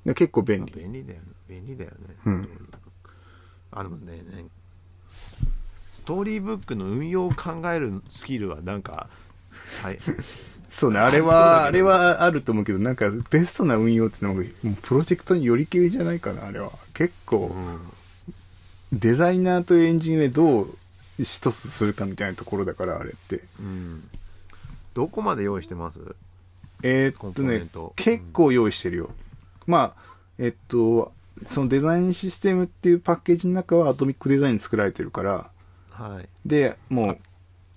[0.05, 0.73] で結構便ー利。
[0.81, 1.25] 便利だよね。
[1.47, 2.69] 便利だよね、うん。
[3.71, 4.45] あのねね
[5.93, 9.09] ストーリーブックの運用を考えるスキルはなんか
[9.81, 9.99] はい
[10.75, 16.69] そうね、あれは、だあれはあると思うけど、なんかベストな運用ってのが、もうプロジェクトによりけりじゃないかな、あれは。
[16.93, 17.55] 結構、
[18.91, 20.77] デザイナーとエンジニアでどう
[21.17, 23.45] 一つするかみたいなところだから、あれって。
[23.57, 24.03] うん。
[24.93, 26.01] どこまで用意してます？
[26.83, 27.65] えーっとね
[27.95, 29.11] 結構用意してるよ。
[29.65, 30.01] まあ、
[30.37, 31.13] えっと、
[31.51, 35.49] そのデザインシステムっていうパッケージの中はアトミックデザイン作られてるから、
[35.91, 36.27] はい。
[36.45, 37.17] で、もう、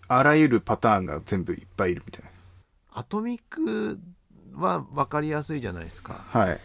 [0.09, 2.25] あらゆるパターンが全部いっぱいいるみたい
[2.99, 4.01] アトミック
[4.57, 6.41] は分かりやすいじゃないですかな。
[6.41, 6.61] はい。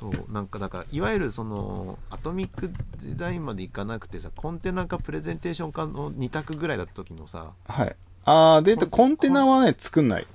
[0.00, 2.70] そうなんかだからいわゆるそのアトミック
[3.02, 7.94] デザインまでいかなくてさコンテナかプレゼンテーションかの2択ぐらいだった時のさはい。
[8.24, 10.26] あー、で、コンテナはね、作んない。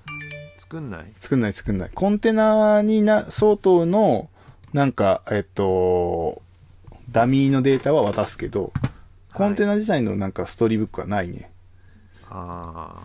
[0.59, 1.89] 作んない作んない作んない。
[1.93, 4.29] コンテナにな、相当の、
[4.73, 6.43] なんか、えっと、
[7.09, 8.71] ダミーのデータは渡すけど、
[9.33, 11.49] コンテナ自体のなんかストーリーブックはないね。
[12.29, 12.95] あ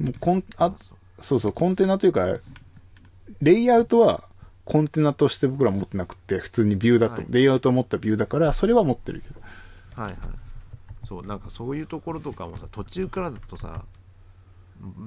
[0.00, 0.72] もうコン、ああ、
[1.20, 2.26] そうそう、コンテナというか、
[3.40, 4.24] レイアウトは
[4.64, 7.26] コンテナとして僕ら持ってなくて、普通にビューだと、はい。
[7.30, 9.40] レイアウトを持ったビューだから、それは持ってるけど。
[10.02, 10.18] はいはい。
[11.08, 13.82] そうなんかそういうところとかもさ途中からだとさ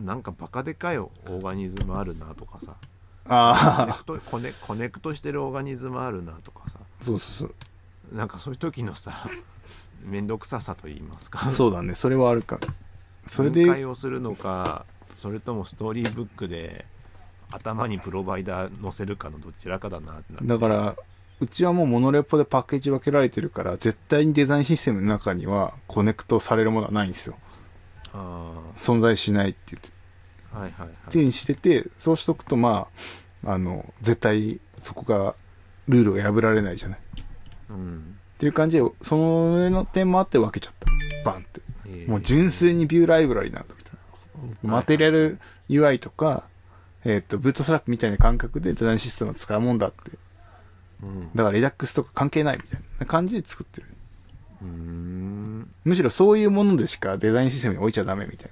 [0.03, 2.75] なんかバカでかい organism あるなとかさ。
[3.23, 6.79] コネあクトコネ connect してる organism あるなとかさ。
[6.81, 7.53] あ、そうそうそ
[8.11, 8.15] う。
[8.15, 9.29] なんかそういう時のさ
[10.03, 11.51] 面倒くささと言いますか。
[11.51, 12.59] そうだね、それはあるか。
[13.27, 16.85] それ分解で、をするのかそれとも Storybook で
[17.51, 20.95] 頭に provider 載せるかのどちらかだなってだから、
[21.41, 27.35] うちはもう monorepo でパッケージ分けられてるから、絶対にデザインシステムの中には connect されるものはないんですよ。
[28.13, 29.89] あ存在しないって言って。
[30.53, 32.87] あはいはいっていうにしてて、そうしとくと、ま
[33.45, 35.35] あ、あの、絶対そこが、
[35.87, 36.99] ルールが破られないじゃない。
[36.99, 37.23] っ
[37.69, 40.73] うんていう感じで、そのの点もあって分けちゃっ
[41.23, 41.31] た。
[41.31, 41.61] バンって。
[41.91, 43.93] えーもう純粋にビューライブラリなんだみたい
[44.63, 44.73] な。
[44.73, 45.39] マテリアル
[45.69, 46.43] UI とか、
[47.05, 50.11] えっ、と、ブートストラップみたいな感覚でデザインシステムを使うもんだって。
[51.03, 53.87] うんだからリダックスとか関係ないみたいな感じで作ってる。
[55.83, 58.51] むしろそういうものでしかデザインシステムに置いちゃダメみたい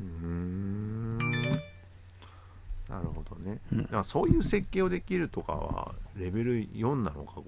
[0.00, 0.06] な。
[0.06, 7.40] んなるほどね、うんだからそういう設計をできるとかはレベル4なのか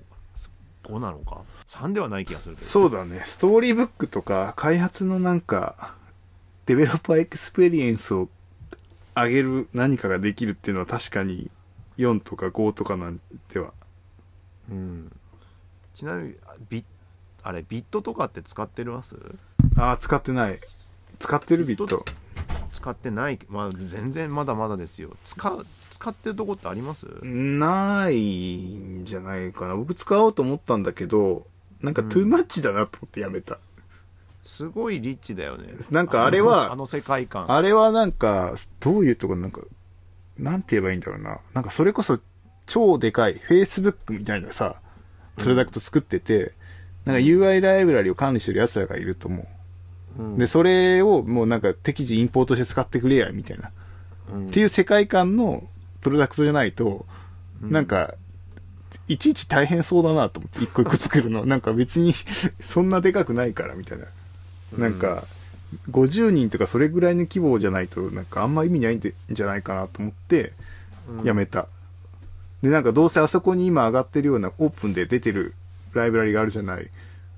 [0.86, 3.22] 5なのか？3ではない気がするけどそうだね。
[3.24, 5.94] Storybook とか、開発のなんか、
[6.66, 8.28] developer experience を
[9.14, 11.50] 上げる何かができるっていうのは確かに
[11.96, 13.20] 4とか5とかなん
[13.52, 13.72] では。
[14.70, 15.12] うん、
[15.94, 16.84] ちなみにあビ
[17.42, 19.16] あれビットとかって使ってます？
[19.76, 20.58] ああ、使ってない。
[21.18, 22.04] 使ってるビット。
[22.72, 25.66] 使ってないまあ全然まだまだですよ使う
[25.98, 27.06] 使ってるとこってあります？
[27.22, 29.76] ないんじゃないかな。
[29.76, 31.46] 僕使おうと思ったんだけど、
[31.82, 33.58] なんかトゥーマッチだなと思ってやめた。
[34.44, 39.60] すごいリッチだよねなんかあれはの あの世界観あれはなんか、どういうとこなんか、
[40.38, 41.40] なんて言えばいいんだろうな。
[41.54, 42.20] なんかそれこそ
[42.66, 44.80] 超でかい Facebook みたいなさ、
[45.36, 46.52] プロダクト作ってて、
[47.04, 49.42] なんか UI ライブラリを管理してる奴らがいると思
[50.18, 50.22] う。
[50.22, 53.70] うんで、それをもうなんか適時インポートして使ってくれや、みたいな。
[54.32, 55.62] うんっていう世界観の
[56.06, 57.04] プロダクトじゃないと、
[57.62, 58.14] うんなんか、
[59.08, 61.44] いちいち大変そうだなと思って、一個一個作るの。
[61.46, 62.14] なんか別に、
[62.60, 64.04] そんなでかくないから、みたいな。
[64.78, 65.24] なんか、
[65.90, 70.52] 50人とかそれぐらいの規模じゃないと、なんかあんま意味ないんじゃないかなと思って、
[71.24, 71.66] やめた。
[72.62, 75.54] で、なんかどうせあそこに今上がってるようなオープンで出てる
[75.92, 76.88] ライブラリがあるじゃない。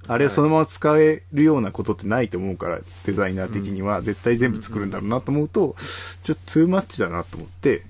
[0.08, 5.76] あれをそのまま使えるようなことってないと思うから、デザイナー的には絶対全部作るんだろうなと思うと、
[6.24, 7.87] ちょっとトゥーマッチだなと思って、うん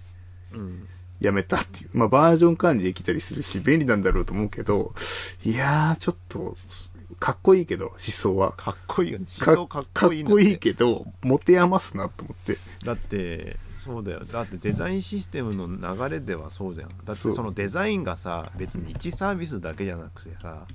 [1.20, 1.90] やめたっていう。
[1.92, 4.94] まあバージョン管理できたりするし、便利なんだろうと思うけど、
[5.44, 6.54] いやー、ちょっと、
[7.18, 8.52] かっこいいけど、思想は。
[8.52, 12.58] かっこいいよね思想かっこいいかっこいいけど、持て余すなと思って。
[12.84, 20.66] だってそうだよだってデザインシステムの流れではそうじゃんだってそのデザインがさ別に1サービスだけじゃなくてさ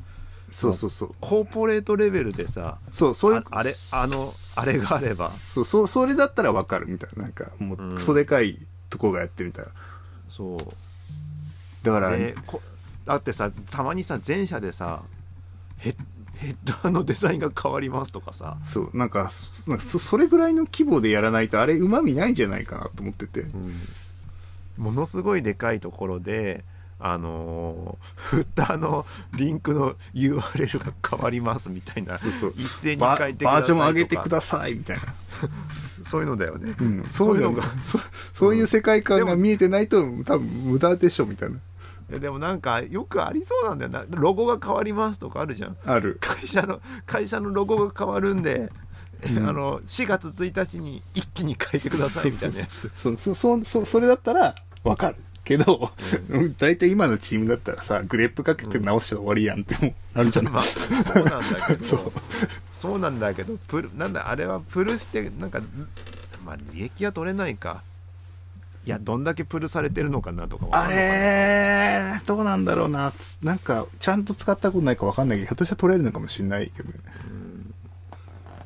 [0.50, 1.16] そうそうそう。
[1.20, 7.24] コーポレートレベルでさそう、そういうあ、あれあのあれがあればそう、そう、それだったらわかるみたいな。
[7.24, 8.58] なんか、もう、クソでかい
[8.94, 9.72] とこがやってるみたいな。
[10.30, 11.86] そう。
[11.86, 12.62] だから、でこ
[13.06, 15.04] だってさたまにさ前社でさ
[15.78, 15.96] ヘッ
[16.38, 23.46] ヘッダーのデザインが変わりますとかさ、そう、なんか、そなんかそそれぐらいの規模でやらないと、あれ、旨味ないんじゃないかなと思ってて。
[24.78, 26.66] ものすごいでかいところで
[27.00, 32.18] あのー フッターのリンクの URL が変わりますみたいな。
[32.18, 32.54] そうそう。
[32.58, 35.04] 一斉にバ書いてくださいバージョン上げてください、みたいな。
[36.04, 37.64] そういうのだよね、うん、そそうういううのが。
[37.64, 38.00] が、そ
[38.34, 41.58] そういう世界観が見えてないと、多分無駄でしょ、みたいな。
[42.12, 44.06] えでもなんかよくありそうなんだよな。
[44.10, 45.78] ロゴが変わりますとかあるじゃん。
[45.86, 46.18] ある。
[46.22, 48.72] 会社の会社のロゴが変わるんで、
[49.22, 52.92] えあの4月1日に一気に変えてくださいみたいなやつ。
[52.98, 55.16] そう、そ、そ、そ、それだったら、わかる。
[55.44, 55.92] けど、
[56.58, 60.80] 大体今のチームだったらさ、グレープかけて直して終わりやんってもあるじゃない、まあそ
[61.22, 62.14] うなんだけど
[62.84, 65.62] そうそうなんだけどプルなんだあれはプルしてなんか
[66.46, 67.82] まあ利益は取れないか
[68.86, 73.12] いやどんだけプルされてるのかなとかわあれどうなんだろうな。
[73.12, 77.00] つなんか、ちゃんと使ったことないかわかんないけど、ひょっとしたら取れるのかもしれないけどね。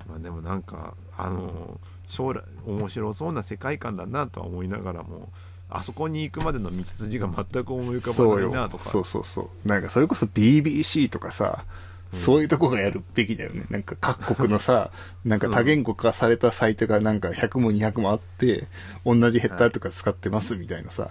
[0.07, 5.29] まあでもなんかあの将来面白そうな世界観だなとは思いながらも
[5.69, 9.67] あそこに行くまでの道筋が全く思い浮かばないなとかそうそうそう。
[9.67, 11.65] なんかそれこそ BBC とかさ、
[12.13, 13.65] そういうとこがやるべきだよね。
[13.69, 14.91] なんか各国のさ、
[15.25, 18.67] なんか多言語化されたサイトがなんか100も200もあって、
[19.05, 21.09] 同じヘッダーとか使ってますみたいなさ。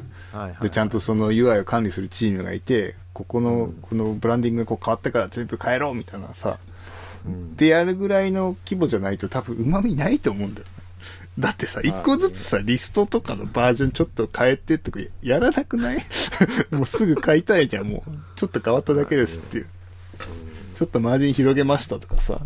[0.62, 6.58] で、ちゃんとその UI を管理するチームがいて、ここの、このブランディングがこう変わったから全部変えろみたいなさ。
[7.26, 10.72] うんでやるぐらいの規模じゃないと多分旨味ないと思うんだよね。
[11.40, 15.98] だってさ、一個ずつさ、リストとかのバージョンちょっと変えてとかやらなくない？
[16.70, 18.10] もうすぐ買いたいじゃん、もう。
[18.36, 19.66] ちょっと変わっただけですっていう。
[20.76, 22.40] ちょっとマージン広げましたとかさ。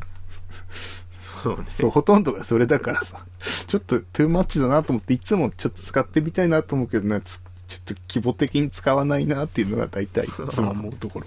[1.43, 3.27] そうねそう、ほとんどがそれだからさ。
[3.67, 11.27] ちょっとトゥーマッチだなと思って、いつもちょっと使ってみたいなと思うけどね、つちょっと規模的に使わないなっていうのが大体いつも思うところ。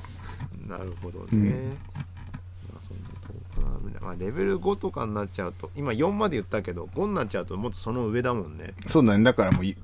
[0.65, 1.77] なるほどね、うん
[4.01, 9.23] まあレベル5とかになっちゃうと今4まで言ったけど5になっちゃうともっとその上だもんねそうだね。
[9.23, 9.77] だからもうい、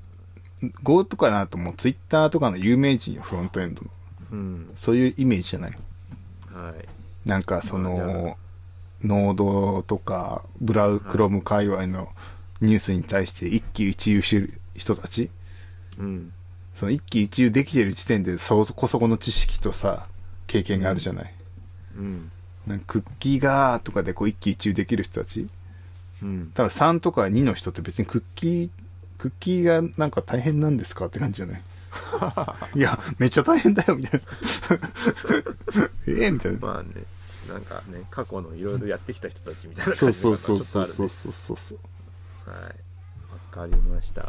[0.82, 3.90] Go とかなともう Twitter とかの有名人よ、フロントエンドの。
[4.32, 5.70] うんそういうイメージじゃない。
[6.52, 6.88] はい
[7.24, 8.36] なんかその、
[9.02, 12.08] ノードとか、ブラウ、クロム界隈の
[12.60, 15.30] ニュースに対して一喜一憂してる人たち、
[15.98, 16.32] うん。
[16.74, 20.06] その一喜一憂できてる時点でそこそこの知識とさ、
[20.46, 21.34] 経験があるじゃない。
[21.96, 22.30] うん。
[22.66, 25.48] なんかクッキーがーとかでこう一喜一憂できる人たち。
[26.22, 26.50] うん。
[26.54, 28.70] ただ3とか2の人って別にクッキー、
[29.18, 31.62] クッキーがなんか大変なんですかって感じじゃない
[32.74, 34.26] いや、めっちゃ大変だよ、みたいな。
[36.06, 36.58] ええみたいな。
[36.58, 37.04] まあね
[37.48, 42.50] なんかね過去のいろいろやってきた人たちみたいなそう感じがそうそうそうそうそうそうそう。
[42.50, 42.68] はいわ
[43.50, 44.24] かりましたい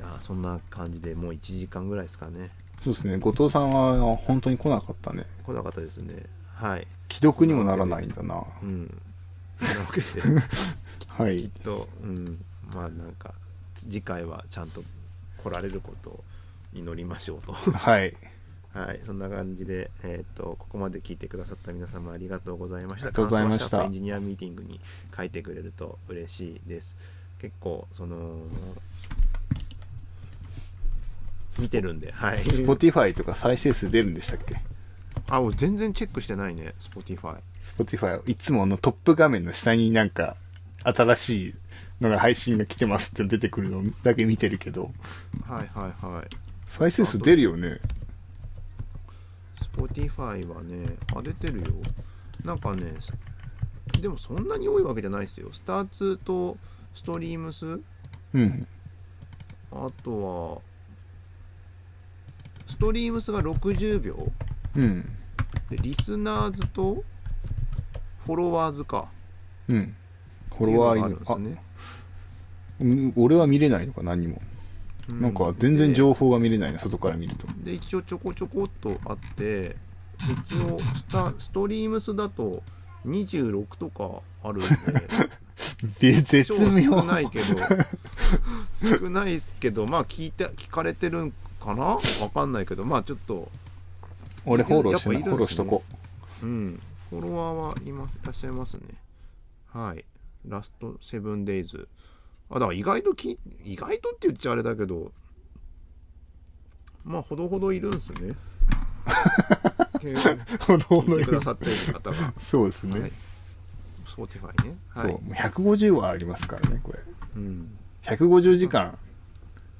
[0.00, 2.50] やそんな感じでもう1時間ぐらいですかね
[2.84, 3.16] そうですね。
[3.16, 5.24] 後藤さんは本当に来なかったね。
[5.44, 6.22] 来なかったですね
[6.54, 8.44] はい既読にもならないんだな。
[8.62, 9.00] うん
[9.60, 10.22] なわけで
[11.08, 11.62] はいきっ。
[11.62, 12.44] と、うん、
[12.74, 13.32] まあなんか
[13.74, 14.82] 次回はちゃんと
[15.38, 16.24] 来られることを
[16.72, 17.52] 祈りましょうと。
[17.52, 18.14] はい。
[18.72, 19.00] はい。
[19.04, 23.08] そんな感じで、えー、とここまで聞いてくださった皆様ありがとうございました。
[23.08, 23.84] ありがとうございました。
[23.84, 24.80] エンジニアミーティングに
[25.16, 26.96] 書いてくれると嬉しいです。
[27.40, 28.36] 結構その
[31.58, 32.44] 見てるんではい。
[32.44, 34.60] Spotify とか再生数出るんでしたっけ？
[35.28, 40.36] あもう全然チェックしてないね Spotify スポティファイいつものトップ画面の下になんか
[40.84, 41.54] 新しい
[42.00, 44.92] のが配信が来てますって出てくるのだけ見てるけど、
[45.46, 47.80] はいはいはい再生数出るよね。
[49.72, 51.66] Spotify はねあ出てるよ
[52.44, 52.92] なんかね
[54.00, 56.56] でもそんなに多いわけじゃないですよスターツと
[56.94, 57.80] ストリームス
[58.34, 58.66] うん。
[59.70, 60.58] あとは
[62.66, 64.32] ストリームスが60秒
[64.76, 65.02] うん。
[65.70, 67.02] でリスナーズと
[68.26, 69.10] フォロワーズか
[69.68, 69.94] うん。
[70.56, 71.62] フォロワーいるんですね
[72.80, 74.57] うん俺は見れないのか何にも、う
[75.08, 77.46] なんか全然情報報が見れないな外から見ると。
[77.64, 79.76] で一応ちょこちょこっとあって
[80.50, 82.62] 一応スタストリームスだと
[83.06, 84.68] 26とかあるんで。
[86.12, 87.00] で絶超妙。
[87.00, 87.44] 少ないけど。
[89.00, 91.84] 少ないけどまあ聞いて聞かれてるんかな？
[91.84, 92.00] わ
[92.32, 92.84] かんないけど。
[92.84, 93.48] まあちょっと。
[94.44, 95.22] 俺フォローしてね。
[95.22, 95.82] フォローしとこ
[96.42, 96.46] う。
[96.46, 96.80] ん。
[97.10, 98.80] フォロワーはいますいらっしゃいますね。
[99.68, 100.04] はい。
[100.46, 101.88] ラストセブンデイズ
[102.50, 105.12] あだから意外とき意外とって言っちゃあれだけど
[107.04, 108.34] まあほどほどいるんですね。
[110.60, 112.34] ほどほどいてくださってる方が。
[112.38, 113.12] そうですね、はい、
[114.06, 114.76] Spotify ね。
[114.90, 115.10] はい。
[115.10, 115.22] そう。
[115.22, 116.98] もう150はありますからねこれ。
[117.36, 117.78] うん。
[118.02, 118.98] 150時間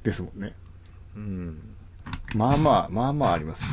[0.02, 0.54] ですもんね。
[1.16, 1.60] うん。
[2.34, 3.68] まあまあまあまあありますね。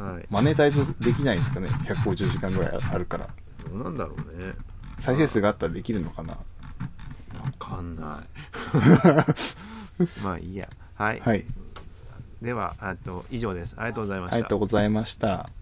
[0.00, 0.26] はい。
[0.30, 1.68] マネタイズできないんですかね。
[1.68, 3.28] 150時間ぐらいあるから。
[3.68, 4.54] どうなんだろうね。
[5.00, 6.38] 再生数があったらできるのかな
[7.42, 8.28] わかんない。
[10.22, 10.68] まあいいや。
[10.94, 11.44] はい、はい。
[12.42, 13.74] ではあと以上です。
[13.76, 14.34] ありがとうございました。
[14.34, 15.57] ありがとうございました